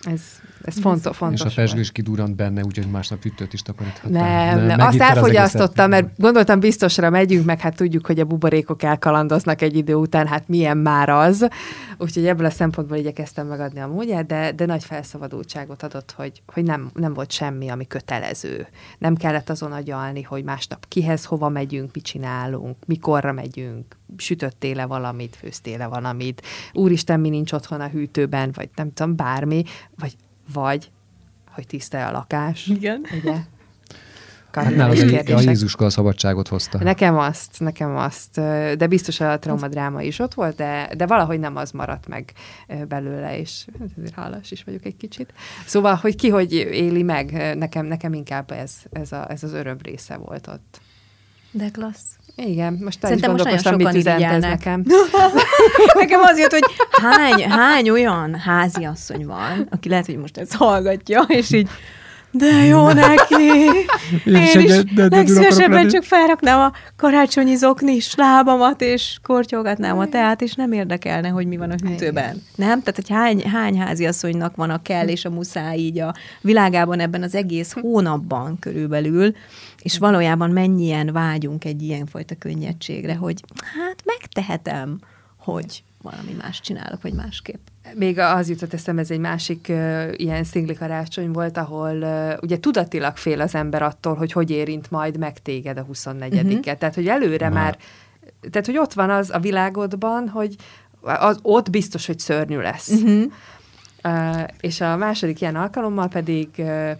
Ez, 0.00 0.20
ez 0.64 0.80
fontos, 0.80 1.16
fontos 1.16 1.40
és 1.40 1.52
a 1.52 1.54
pesgő 1.54 1.80
is 1.80 1.92
kidurrant 1.92 2.36
benne, 2.36 2.62
úgyhogy 2.64 2.86
másnap 2.90 3.24
ütőt 3.24 3.52
is 3.52 3.62
takaríthattál. 3.62 4.10
nem, 4.10 4.56
nem. 4.56 4.66
megitted 4.66 4.80
Azt 4.80 5.00
az 5.00 5.00
elfogyasztottam, 5.00 5.92
egészet. 5.92 6.04
mert 6.04 6.20
gondoltam 6.20 6.60
biztosra 6.60 7.10
megyünk, 7.10 7.44
meg 7.44 7.60
hát 7.60 7.76
tudjuk, 7.76 8.06
hogy 8.06 8.20
a 8.20 8.24
buborékok 8.24 8.82
elkalandoznak 8.82 9.62
egy 9.62 9.76
idő 9.76 9.94
után, 9.94 10.26
hát 10.26 10.48
milyen 10.48 10.76
már 10.76 11.08
az. 11.08 11.48
Úgyhogy 11.98 12.26
ebből 12.26 12.46
a 12.46 12.50
szempontból 12.50 12.96
igyekeztem 12.96 13.46
megadni 13.46 13.80
a 13.80 13.86
módját, 13.86 14.26
de, 14.26 14.52
de 14.52 14.66
nagy 14.66 14.84
felszabadultságot 14.84 15.82
adott, 15.82 16.14
hogy, 16.16 16.42
hogy 16.46 16.64
nem, 16.64 16.90
nem 16.94 17.14
volt 17.14 17.30
semmi, 17.30 17.68
ami 17.68 17.86
kötelező. 17.86 18.66
Nem 18.98 19.16
kellett 19.16 19.50
azon 19.50 19.72
agyalni, 19.72 20.22
hogy 20.22 20.44
másnap 20.44 20.88
kihez, 20.88 21.24
hova 21.24 21.48
megyünk, 21.48 21.90
mit 21.94 22.04
csinálunk, 22.04 22.76
mikorra 22.86 23.32
megyünk, 23.32 23.98
sütöttél-e 24.16 24.86
valamit, 24.86 25.36
főztél-e 25.36 25.86
valamit, 25.86 26.42
úristen, 26.72 27.20
mi 27.20 27.28
nincs 27.28 27.52
otthon 27.52 27.80
a 27.80 27.88
hűtőben, 27.88 28.50
vagy 28.54 28.68
nem 28.74 28.92
tudom, 28.92 29.16
bármi, 29.16 29.62
vagy, 29.98 30.16
vagy 30.52 30.90
hogy 31.50 31.66
tiszta 31.66 32.06
a 32.06 32.10
lakás. 32.10 32.66
Igen. 32.66 33.06
Ugye? 33.20 33.34
Hát 34.52 34.74
nálad 34.74 34.98
a, 35.28 35.34
a. 35.34 35.40
Jézuska 35.40 35.84
a 35.84 35.90
szabadságot 35.90 36.48
hozta. 36.48 36.78
Nekem 36.82 37.18
azt, 37.18 37.60
nekem 37.60 37.96
azt, 37.96 38.34
de 38.76 38.86
biztos 38.86 39.20
a 39.20 39.38
traumadráma 39.38 40.02
is 40.02 40.18
ott 40.18 40.34
volt, 40.34 40.56
de, 40.56 40.90
de 40.96 41.06
valahogy 41.06 41.38
nem 41.38 41.56
az 41.56 41.70
maradt 41.70 42.08
meg 42.08 42.32
belőle, 42.88 43.38
és 43.38 43.64
hát 43.78 43.88
ezért 43.96 44.14
hálás 44.14 44.50
is 44.50 44.64
vagyok 44.64 44.84
egy 44.84 44.96
kicsit. 44.96 45.32
Szóval, 45.66 45.94
hogy 45.94 46.16
ki 46.16 46.28
hogy 46.28 46.52
éli 46.52 47.02
meg, 47.02 47.56
nekem, 47.56 47.86
nekem 47.86 48.12
inkább 48.12 48.50
ez, 48.50 48.72
ez, 48.92 49.12
a, 49.12 49.30
ez 49.30 49.42
az 49.42 49.52
öröbb 49.52 49.84
része 49.84 50.16
volt 50.16 50.46
ott. 50.46 50.80
De 51.50 51.70
klassz. 51.70 52.18
Igen, 52.46 52.78
most 52.84 52.98
Szerintem 53.00 53.30
most 53.30 53.44
nagyon 53.44 53.60
gondolkoztam, 53.62 53.74
mit 53.74 53.86
sokan 53.86 53.98
üzent 54.00 54.44
ez 54.44 54.50
nekem. 54.50 54.84
Nekem 56.00 56.20
az 56.20 56.38
jött, 56.38 56.50
hogy 56.50 56.64
hány, 56.90 57.50
hány 57.50 57.90
olyan 57.90 58.34
háziasszony 58.34 59.26
van, 59.26 59.66
aki 59.70 59.88
lehet, 59.88 60.06
hogy 60.06 60.16
most 60.16 60.36
ezt 60.36 60.54
hallgatja, 60.54 61.20
és 61.28 61.52
így 61.52 61.68
de 62.30 62.64
jó 62.64 62.92
neki. 62.92 63.44
Én 64.24 64.34
Én 64.34 64.60
is 64.60 64.82
legszívesebben 64.94 65.88
csak 65.88 66.02
felraknám 66.02 66.60
a 66.60 66.72
karácsonyi 66.96 67.54
zoknis 67.54 68.14
lábamat, 68.14 68.80
és 68.80 69.18
kortyolgatnám 69.22 69.98
a 69.98 70.08
teát, 70.08 70.42
és 70.42 70.54
nem 70.54 70.72
érdekelne, 70.72 71.28
hogy 71.28 71.46
mi 71.46 71.56
van 71.56 71.70
a 71.70 71.74
hűtőben. 71.86 72.42
Nem? 72.54 72.82
Tehát, 72.82 72.96
hogy 72.96 73.08
hány, 73.08 73.42
hány 73.42 73.80
háziasszonynak 73.80 74.56
van 74.56 74.70
a 74.70 74.82
kell 74.82 75.08
és 75.08 75.24
a 75.24 75.30
muszáj 75.30 75.78
így 75.78 75.98
a 75.98 76.14
világában 76.40 77.00
ebben 77.00 77.22
az 77.22 77.34
egész 77.34 77.72
hónapban 77.72 78.58
körülbelül, 78.58 79.34
és 79.82 79.98
valójában 79.98 80.50
mennyien 80.50 81.12
vágyunk 81.12 81.64
egy 81.64 81.82
ilyenfajta 81.82 82.34
könnyedségre, 82.34 83.14
hogy 83.14 83.42
hát 83.78 84.02
megtehetem, 84.04 84.98
hogy 85.38 85.82
valami 86.02 86.36
más 86.42 86.60
csinálok, 86.60 87.02
vagy 87.02 87.12
másképp. 87.12 87.66
Még 87.94 88.18
az 88.18 88.48
jutott 88.48 88.72
eszembe, 88.72 89.00
ez 89.00 89.10
egy 89.10 89.18
másik 89.18 89.66
uh, 89.68 90.12
ilyen 90.16 90.44
szingli 90.44 90.74
karácsony 90.74 91.30
volt, 91.30 91.56
ahol 91.56 91.96
uh, 91.96 92.32
ugye 92.40 92.60
tudatilag 92.60 93.16
fél 93.16 93.40
az 93.40 93.54
ember 93.54 93.82
attól, 93.82 94.14
hogy 94.14 94.32
hogy 94.32 94.50
érint 94.50 94.90
majd 94.90 95.18
meg 95.18 95.38
téged 95.38 95.78
a 95.78 95.86
24-et. 95.92 96.44
Uh-huh. 96.44 96.60
Tehát, 96.60 96.94
hogy 96.94 97.08
előre 97.08 97.48
Na. 97.48 97.54
már, 97.54 97.78
tehát, 98.50 98.66
hogy 98.66 98.78
ott 98.78 98.92
van 98.92 99.10
az 99.10 99.30
a 99.30 99.38
világodban, 99.38 100.28
hogy 100.28 100.56
az, 101.00 101.38
ott 101.42 101.70
biztos, 101.70 102.06
hogy 102.06 102.18
szörnyű 102.18 102.58
lesz. 102.58 102.88
Uh-huh. 102.88 103.32
Uh, 104.04 104.42
és 104.60 104.80
a 104.80 104.96
második 104.96 105.40
ilyen 105.40 105.56
alkalommal 105.56 106.08
pedig 106.08 106.48
uh, 106.58 106.90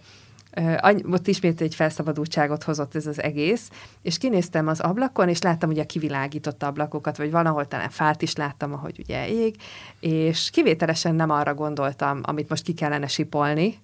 ott 1.11 1.27
ismét 1.27 1.61
egy 1.61 1.75
felszabadultságot 1.75 2.63
hozott 2.63 2.95
ez 2.95 3.05
az 3.05 3.21
egész, 3.21 3.69
és 4.01 4.17
kinéztem 4.17 4.67
az 4.67 4.79
ablakon, 4.79 5.29
és 5.29 5.41
láttam 5.41 5.69
ugye 5.69 5.83
kivilágított 5.83 6.63
ablakokat, 6.63 7.17
vagy 7.17 7.31
valahol 7.31 7.67
talán 7.67 7.89
fát 7.89 8.21
is 8.21 8.35
láttam, 8.35 8.73
ahogy 8.73 8.99
ugye 8.99 9.29
ég, 9.29 9.55
és 9.99 10.49
kivételesen 10.49 11.15
nem 11.15 11.29
arra 11.29 11.53
gondoltam, 11.53 12.19
amit 12.23 12.49
most 12.49 12.63
ki 12.63 12.73
kellene 12.73 13.07
sipolni, 13.07 13.79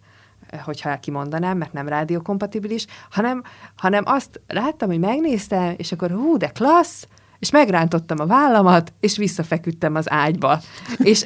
hogyha 0.63 0.99
kimondanám, 0.99 1.57
mert 1.57 1.73
nem 1.73 1.87
rádiókompatibilis, 1.87 2.85
hanem, 3.09 3.43
hanem 3.75 4.03
azt 4.05 4.41
láttam, 4.47 4.89
hogy 4.89 4.99
megnéztem, 4.99 5.73
és 5.77 5.91
akkor 5.91 6.11
hú, 6.11 6.37
de 6.37 6.47
klassz, 6.47 7.07
és 7.39 7.51
megrántottam 7.51 8.19
a 8.19 8.25
vállamat, 8.25 8.93
és 8.99 9.17
visszafeküdtem 9.17 9.95
az 9.95 10.11
ágyba. 10.11 10.59
És 10.97 11.25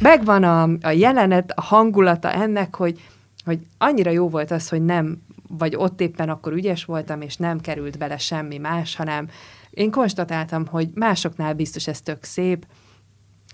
megvan 0.00 0.44
a, 0.44 0.62
a 0.82 0.90
jelenet, 0.90 1.52
a 1.54 1.62
hangulata 1.62 2.32
ennek, 2.32 2.74
hogy, 2.74 3.00
hogy 3.48 3.58
annyira 3.78 4.10
jó 4.10 4.28
volt 4.28 4.50
az, 4.50 4.68
hogy 4.68 4.84
nem, 4.84 5.22
vagy 5.48 5.76
ott 5.76 6.00
éppen 6.00 6.28
akkor 6.28 6.52
ügyes 6.52 6.84
voltam, 6.84 7.20
és 7.20 7.36
nem 7.36 7.60
került 7.60 7.98
bele 7.98 8.18
semmi 8.18 8.58
más, 8.58 8.96
hanem 8.96 9.28
én 9.70 9.90
konstatáltam, 9.90 10.66
hogy 10.66 10.88
másoknál 10.94 11.54
biztos 11.54 11.86
ez 11.86 12.00
tök 12.00 12.24
szép, 12.24 12.66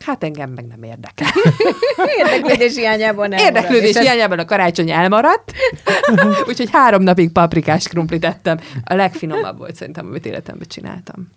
hát 0.05 0.25
engem 0.25 0.51
meg 0.51 0.67
nem 0.67 0.83
érdekel. 0.83 1.29
Érdeklődés 2.19 2.77
hiányában 2.77 3.29
nem 3.29 3.39
Érdeklődés 3.39 3.99
hiányában 3.99 4.39
a 4.39 4.45
karácsony 4.45 4.91
elmaradt, 4.91 5.53
úgyhogy 6.49 6.71
három 6.73 7.03
napig 7.03 7.33
paprikás 7.33 7.89
krumplit 7.89 8.25
ettem. 8.25 8.59
A 8.85 8.95
legfinomabb 8.95 9.59
volt 9.59 9.75
szerintem, 9.75 10.07
amit 10.07 10.27
életemben 10.27 10.69
csináltam. 10.69 11.31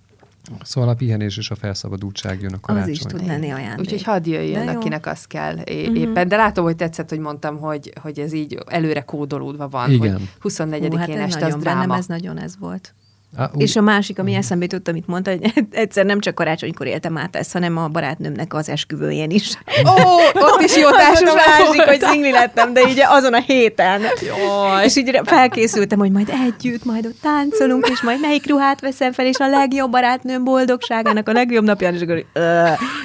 Szóval 0.61 0.89
a 0.89 0.93
pihenés 0.93 1.37
és 1.37 1.49
a 1.49 1.55
felszabadultság 1.55 2.41
jön 2.41 2.51
a 2.51 2.55
Az 2.55 2.59
karácsony. 2.61 2.91
is 2.91 2.99
tud 2.99 3.25
lenni 3.25 3.49
ajándék. 3.51 3.79
Úgyhogy 3.79 4.03
hadd 4.03 4.27
jöjjön, 4.27 4.65
De 4.65 4.71
jó. 4.71 4.77
akinek 4.77 5.05
az 5.05 5.25
kell 5.25 5.57
é- 5.57 5.95
éppen. 5.97 6.27
De 6.27 6.35
látom, 6.35 6.63
hogy 6.63 6.75
tetszett, 6.75 7.09
hogy 7.09 7.19
mondtam, 7.19 7.57
hogy, 7.57 7.93
hogy 8.01 8.19
ez 8.19 8.33
így 8.33 8.57
előre 8.67 9.01
kódolódva 9.01 9.67
van. 9.67 9.91
Igen. 9.91 10.13
Hogy 10.41 10.51
24-én 10.53 10.91
Hú, 10.91 10.97
hát 10.97 11.09
este 11.09 11.25
az 11.25 11.33
nagyon 11.33 11.59
bennem, 11.59 11.77
dráma. 11.79 11.97
ez 11.97 12.05
nagyon 12.05 12.37
ez 12.39 12.57
volt. 12.59 12.93
Ú, 13.37 13.61
És 13.61 13.75
a 13.75 13.81
másik, 13.81 14.19
ami 14.19 14.33
eszembe 14.33 14.63
jutott, 14.63 14.87
amit 14.87 15.07
mondta, 15.07 15.31
hogy 15.31 15.53
egyszer 15.71 16.05
nem 16.05 16.19
csak 16.19 16.35
karácsonykor 16.35 16.87
éltem 16.87 17.17
át 17.17 17.35
ezt, 17.35 17.51
hanem 17.51 17.77
a 17.77 17.87
barátnőmnek 17.87 18.53
az 18.53 18.69
esküvőjén 18.69 19.29
is. 19.29 19.57
Ó, 19.85 20.15
ott 20.47 20.61
is 20.61 20.77
jó 20.77 20.89
társaság 20.89 21.35
a 21.77 21.85
hogy 21.85 22.01
szingli 22.01 22.31
lettem, 22.31 22.73
de 22.73 22.81
így 22.89 23.03
azon 23.07 23.33
a 23.33 23.39
héten. 23.39 24.01
Jaj. 24.01 24.85
És 24.85 24.95
így 24.95 25.21
felkészültem, 25.23 25.99
hogy 25.99 26.11
majd 26.11 26.29
együtt, 26.45 26.85
majd 26.85 27.05
ott 27.05 27.21
táncolunk, 27.21 27.87
és 27.87 28.01
majd 28.01 28.19
melyik 28.19 28.49
ruhát 28.49 28.81
veszem 28.81 29.11
fel, 29.11 29.25
és 29.25 29.37
a 29.37 29.47
legjobb 29.47 29.91
barátnőm 29.91 30.43
boldogságának 30.43 31.29
a 31.29 31.31
legjobb 31.31 31.63
napján, 31.63 31.93
és 31.93 32.01
akkor 32.01 32.25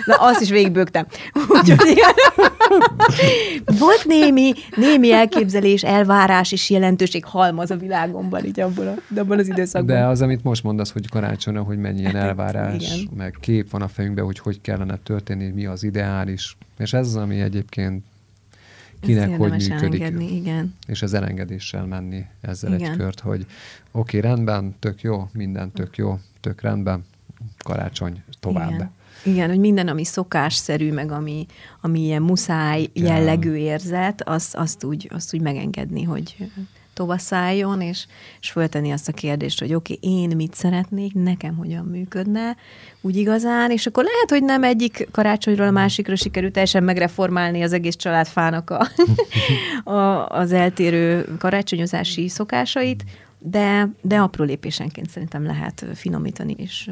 na 0.05 0.14
azt 0.14 0.40
is 0.40 0.51
végigbőgtem. 0.51 1.07
Úgyhogy 1.49 1.88
igen. 1.88 2.14
Volt 3.78 4.04
némi, 4.04 4.52
némi 4.76 5.12
elképzelés, 5.12 5.82
elvárás 5.82 6.52
és 6.52 6.70
jelentőség 6.70 7.24
halmaz 7.24 7.70
a 7.70 7.76
világomban, 7.76 8.44
így 8.44 8.61
abban, 8.61 8.87
a, 8.87 9.18
abban 9.20 9.38
az 9.38 9.48
időszakban. 9.48 9.96
De 9.96 10.06
az, 10.06 10.22
amit 10.22 10.42
most 10.42 10.62
mondasz, 10.62 10.92
hogy 10.92 11.08
karácsonyra, 11.08 11.62
hogy 11.62 11.78
mennyi 11.78 12.00
ilyen 12.00 12.16
elvárás, 12.16 12.94
Igen. 12.96 13.08
meg 13.16 13.37
kép 13.40 13.70
van 13.70 13.82
a 13.82 13.88
fejünkben, 13.88 14.24
hogy 14.24 14.38
hogy 14.38 14.61
kellene 14.61 14.98
történni, 15.02 15.48
mi 15.48 15.66
az 15.66 15.82
ideális. 15.82 16.56
És 16.78 16.92
ez 16.92 17.06
az, 17.06 17.16
ami 17.16 17.40
egyébként 17.40 18.04
kinek 19.00 19.30
Ezt 19.30 19.38
hogy 19.38 19.50
működik. 19.50 19.70
elengedni, 19.70 20.37
igen. 20.37 20.74
És 20.87 21.02
az 21.02 21.14
elengedéssel 21.14 21.87
menni 21.87 22.26
ezzel 22.40 22.74
Igen. 22.74 22.90
egy 22.90 22.96
kört, 22.96 23.20
hogy 23.20 23.46
oké, 23.90 24.18
okay, 24.18 24.30
rendben, 24.30 24.74
tök 24.78 25.02
jó, 25.02 25.28
minden 25.32 25.72
tök 25.72 25.96
jó, 25.96 26.18
tök 26.40 26.61
rendben, 26.61 27.04
karácsony 27.64 28.22
tovább. 28.40 28.70
Igen. 28.70 28.90
Igen, 29.24 29.48
hogy 29.48 29.58
minden, 29.58 29.88
ami 29.88 30.04
szokásszerű, 30.04 30.92
meg 30.92 31.11
ami, 31.12 31.46
ami 31.80 32.00
ilyen 32.00 32.22
muszáj 32.22 32.88
Igen. 32.92 33.16
jellegű 33.16 33.54
érzet, 33.54 34.28
az, 34.28 34.48
azt, 34.52 34.85
úgy, 34.85 35.08
azt 35.12 35.35
úgy 35.35 35.40
megengedni, 35.40 36.02
hogy 36.02 36.37
tovaszálljon, 36.94 37.80
és, 37.80 38.06
és 38.40 38.50
föltenni 38.50 38.90
azt 38.90 39.08
a 39.08 39.12
kérdést, 39.12 39.61
hogy 39.61 39.74
oké, 39.74 39.92
okay, 39.92 40.12
én 40.12 40.37
mit 40.37 40.54
szeretnék, 40.54 41.14
nekem 41.14 41.56
hogyan 41.56 41.85
működne, 41.85 42.56
úgy 43.00 43.16
igazán, 43.16 43.70
és 43.70 43.87
akkor 43.87 44.04
lehet, 44.04 44.30
hogy 44.30 44.42
nem 44.42 44.64
egyik 44.64 45.08
karácsonyról 45.11 45.66
a 45.66 45.70
másikra 45.70 46.16
sikerült 46.16 46.52
teljesen 46.52 46.85
megreformálni 46.85 47.62
az 47.62 47.72
egész 47.72 47.96
családfának 47.96 48.70
a, 48.70 48.88
a, 49.90 50.28
az 50.28 50.52
eltérő 50.52 51.37
karácsonyozási 51.38 52.28
szokásait, 52.28 53.04
de, 53.38 53.88
de 54.02 54.18
apró 54.18 54.44
lépésenként 54.44 55.11
szerintem 55.11 55.44
lehet 55.44 55.87
finomítani 55.94 56.54
és 56.58 56.90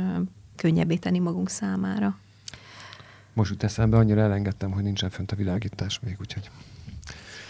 könnyebbé 0.61 0.97
tenni 0.97 1.19
magunk 1.19 1.49
számára. 1.49 2.19
Most 3.33 3.51
jut 3.51 3.63
eszembe, 3.63 3.97
annyira 3.97 4.21
elengedtem, 4.21 4.71
hogy 4.71 4.83
nincsen 4.83 5.11
fönt 5.11 5.33
a 5.33 5.37
világítás 5.37 6.01
még, 6.05 6.17
úgyhogy 6.21 6.51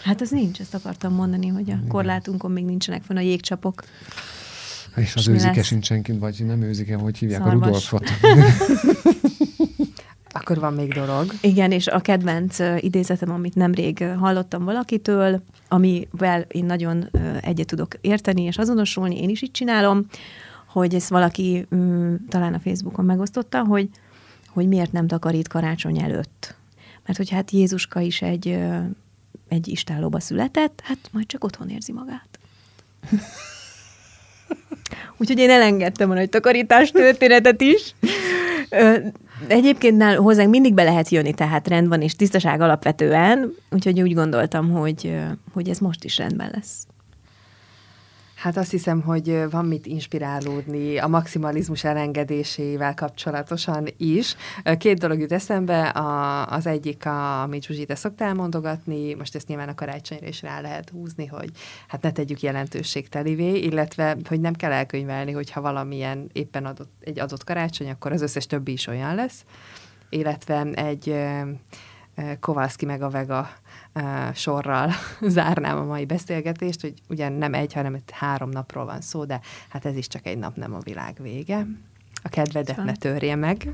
Hát 0.03 0.21
az 0.21 0.29
nincs, 0.29 0.59
ezt 0.59 0.73
akartam 0.75 1.13
mondani, 1.13 1.47
hogy 1.47 1.71
a 1.71 1.87
korlátunkon 1.87 2.51
még 2.51 2.65
nincsenek 2.65 3.03
fönn 3.03 3.17
a 3.17 3.21
jégcsapok. 3.21 3.83
és 4.95 5.15
az 5.15 5.27
őzike 5.27 5.63
sincsen 5.63 6.01
kint, 6.01 6.19
vagy 6.19 6.45
nem 6.45 6.61
őzike, 6.61 6.95
hogy 6.95 7.17
hívják 7.17 7.41
Szarvas. 7.41 7.61
a 7.61 7.65
Rudolfot. 7.65 8.09
Akkor 10.33 10.59
van 10.59 10.73
még 10.73 10.93
dolog. 10.93 11.33
Igen, 11.41 11.71
és 11.71 11.87
a 11.87 11.99
kedvenc 11.99 12.59
idézetem, 12.77 13.31
amit 13.31 13.55
nemrég 13.55 14.03
hallottam 14.19 14.63
valakitől, 14.63 15.43
amivel 15.67 16.41
én 16.41 16.65
nagyon 16.65 17.09
egyet 17.41 17.67
tudok 17.67 17.95
érteni 18.01 18.41
és 18.41 18.57
azonosulni, 18.57 19.21
én 19.21 19.29
is 19.29 19.41
így 19.41 19.51
csinálom, 19.51 20.05
hogy 20.71 20.95
ezt 20.95 21.09
valaki 21.09 21.67
mm, 21.75 22.15
talán 22.29 22.53
a 22.53 22.59
Facebookon 22.59 23.05
megosztotta, 23.05 23.63
hogy, 23.63 23.89
hogy 24.49 24.67
miért 24.67 24.91
nem 24.91 25.07
takarít 25.07 25.47
karácsony 25.47 25.99
előtt. 25.99 26.55
Mert 27.05 27.17
hogy 27.17 27.29
hát 27.29 27.51
Jézuska 27.51 27.99
is 27.99 28.21
egy, 28.21 28.59
egy 29.47 29.67
istállóba 29.67 30.19
született, 30.19 30.81
hát 30.83 30.97
majd 31.11 31.25
csak 31.25 31.43
otthon 31.43 31.69
érzi 31.69 31.91
magát. 31.91 32.39
Úgyhogy 35.17 35.37
én 35.39 35.49
elengedtem 35.49 36.11
a 36.11 36.13
nagy 36.13 36.29
takarítás 36.29 36.91
történetet 36.91 37.61
is. 37.61 37.95
Egyébként 39.47 39.97
nál 39.97 40.15
hozzánk 40.15 40.49
mindig 40.49 40.73
be 40.73 40.83
lehet 40.83 41.09
jönni, 41.09 41.33
tehát 41.33 41.67
rend 41.67 41.87
van 41.87 42.01
és 42.01 42.15
tisztaság 42.15 42.61
alapvetően, 42.61 43.53
úgyhogy 43.69 44.01
úgy 44.01 44.13
gondoltam, 44.13 44.69
hogy, 44.69 45.19
hogy 45.53 45.69
ez 45.69 45.77
most 45.77 46.03
is 46.03 46.17
rendben 46.17 46.51
lesz. 46.53 46.87
Hát 48.41 48.57
azt 48.57 48.71
hiszem, 48.71 49.01
hogy 49.01 49.49
van 49.49 49.65
mit 49.65 49.85
inspirálódni 49.85 50.97
a 50.97 51.07
maximalizmus 51.07 51.83
elengedésével 51.83 52.93
kapcsolatosan 52.93 53.87
is. 53.97 54.35
Két 54.77 54.99
dolog 54.99 55.19
jut 55.19 55.31
eszembe, 55.31 55.87
a, 55.87 56.47
az 56.47 56.65
egyik, 56.65 57.05
a, 57.05 57.41
amit 57.41 57.63
Zsuzsi, 57.63 57.85
te 57.85 57.95
szoktál 57.95 58.33
mondogatni, 58.33 59.13
most 59.13 59.35
ezt 59.35 59.47
nyilván 59.47 59.69
a 59.69 59.75
karácsonyra 59.75 60.27
is 60.27 60.41
rá 60.41 60.61
lehet 60.61 60.89
húzni, 60.89 61.25
hogy 61.25 61.49
hát 61.87 62.01
ne 62.01 62.11
tegyük 62.11 62.41
jelentőségtelivé, 62.41 63.59
illetve, 63.59 64.17
hogy 64.27 64.39
nem 64.39 64.53
kell 64.53 64.71
elkönyvelni, 64.71 65.31
hogyha 65.31 65.61
valamilyen 65.61 66.29
éppen 66.33 66.65
adott, 66.65 66.91
egy 66.99 67.19
adott 67.19 67.43
karácsony, 67.43 67.89
akkor 67.89 68.11
az 68.11 68.21
összes 68.21 68.45
többi 68.45 68.71
is 68.71 68.87
olyan 68.87 69.15
lesz. 69.15 69.45
Illetve 70.09 70.61
egy 70.61 71.15
Kovalszki 72.39 72.85
meg 72.85 73.01
a 73.01 73.09
Vega 73.09 73.49
sorral 74.33 74.91
zárnám 75.21 75.77
a 75.77 75.83
mai 75.83 76.05
beszélgetést, 76.05 76.81
hogy 76.81 76.93
ugyan 77.09 77.31
nem 77.31 77.53
egy, 77.53 77.73
hanem 77.73 77.97
három 78.11 78.49
napról 78.49 78.85
van 78.85 79.01
szó, 79.01 79.25
de 79.25 79.39
hát 79.69 79.85
ez 79.85 79.95
is 79.95 80.07
csak 80.07 80.25
egy 80.25 80.37
nap, 80.37 80.55
nem 80.55 80.73
a 80.73 80.79
világ 80.79 81.17
vége. 81.21 81.67
A 82.23 82.29
kedvedet 82.29 82.83
ne 82.83 82.95
törje 82.95 83.35
meg. 83.35 83.73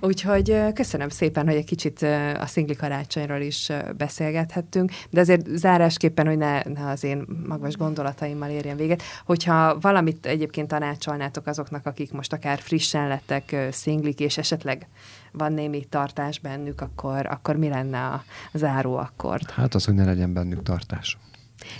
Úgyhogy 0.00 0.72
köszönöm 0.74 1.08
szépen, 1.08 1.46
hogy 1.46 1.54
egy 1.54 1.64
kicsit 1.64 2.02
a 2.38 2.46
szingli 2.46 2.76
karácsonyról 2.76 3.40
is 3.40 3.68
beszélgethettünk, 3.96 4.92
de 5.10 5.20
azért 5.20 5.46
zárásképpen, 5.46 6.26
hogy 6.26 6.36
ne, 6.36 6.62
ne 6.62 6.88
az 6.88 7.04
én 7.04 7.26
magvas 7.46 7.76
gondolataimmal 7.76 8.50
érjen 8.50 8.76
véget, 8.76 9.02
hogyha 9.24 9.78
valamit 9.80 10.26
egyébként 10.26 10.68
tanácsolnátok 10.68 11.46
azoknak, 11.46 11.86
akik 11.86 12.12
most 12.12 12.32
akár 12.32 12.58
frissen 12.58 13.08
lettek 13.08 13.56
szinglik, 13.70 14.20
és 14.20 14.38
esetleg 14.38 14.86
van 15.32 15.52
némi 15.52 15.84
tartás 15.84 16.38
bennük, 16.38 16.80
akkor, 16.80 17.26
akkor 17.26 17.56
mi 17.56 17.68
lenne 17.68 18.04
a 18.04 18.24
záró 18.52 18.96
akkord? 18.96 19.50
Hát 19.50 19.74
az, 19.74 19.84
hogy 19.84 19.94
ne 19.94 20.04
legyen 20.04 20.32
bennük 20.32 20.62
tartás. 20.62 21.18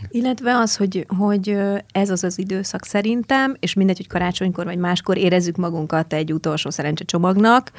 Illetve 0.08 0.56
az, 0.56 0.76
hogy, 0.76 1.06
hogy 1.18 1.58
ez 1.92 2.10
az 2.10 2.24
az 2.24 2.38
időszak 2.38 2.84
szerintem, 2.84 3.56
és 3.60 3.74
mindegy, 3.74 3.96
hogy 3.96 4.06
karácsonykor 4.06 4.64
vagy 4.64 4.78
máskor 4.78 5.16
érezzük 5.16 5.56
magunkat 5.56 6.12
egy 6.12 6.32
utolsó 6.32 6.70
szerencsecsomagnak, 6.70 7.72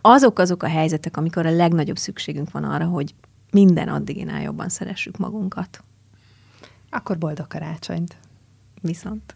azok 0.00 0.38
azok 0.38 0.62
a 0.62 0.68
helyzetek, 0.68 1.16
amikor 1.16 1.46
a 1.46 1.50
legnagyobb 1.50 1.96
szükségünk 1.96 2.50
van 2.50 2.64
arra, 2.64 2.84
hogy 2.84 3.14
minden 3.50 3.88
addiginál 3.88 4.42
jobban 4.42 4.68
szeressük 4.68 5.16
magunkat. 5.16 5.82
Akkor 6.90 7.18
boldog 7.18 7.46
karácsonyt! 7.46 8.16
Viszont. 8.80 9.34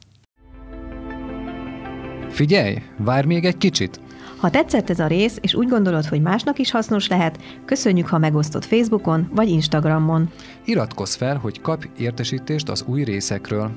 Figyelj, 2.29 2.83
várj 2.97 3.27
még 3.27 3.45
egy 3.45 3.57
kicsit! 3.57 4.01
Ha 4.39 4.51
tetszett 4.51 4.91
ez 4.91 4.99
a 4.99 5.07
rész, 5.07 5.39
és 5.41 5.55
úgy 5.55 5.69
gondolod, 5.69 6.05
hogy 6.05 6.23
másnak 6.23 6.59
is 6.59 6.71
hasznos 6.71 7.09
lehet, 7.09 7.39
köszönjük, 7.65 8.07
ha 8.07 8.19
megosztod 8.19 8.65
Facebookon 8.65 9.29
vagy 9.35 9.49
Instagramon. 9.49 10.31
Iratkozz 10.65 11.15
fel, 11.15 11.37
hogy 11.37 11.61
kapj 11.61 11.89
értesítést 11.97 12.69
az 12.69 12.85
új 12.87 13.05
részekről. 13.05 13.71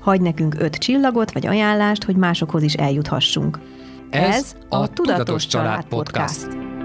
Hagy 0.00 0.20
nekünk 0.20 0.54
öt 0.58 0.76
csillagot 0.76 1.32
vagy 1.32 1.46
ajánlást, 1.46 2.04
hogy 2.04 2.16
másokhoz 2.16 2.62
is 2.62 2.74
eljuthassunk. 2.74 3.58
Ez, 4.10 4.34
Ez 4.34 4.54
a 4.68 4.88
Tudatos 4.88 5.46
Család 5.46 5.84
Podcast. 5.84 6.46
podcast. 6.46 6.75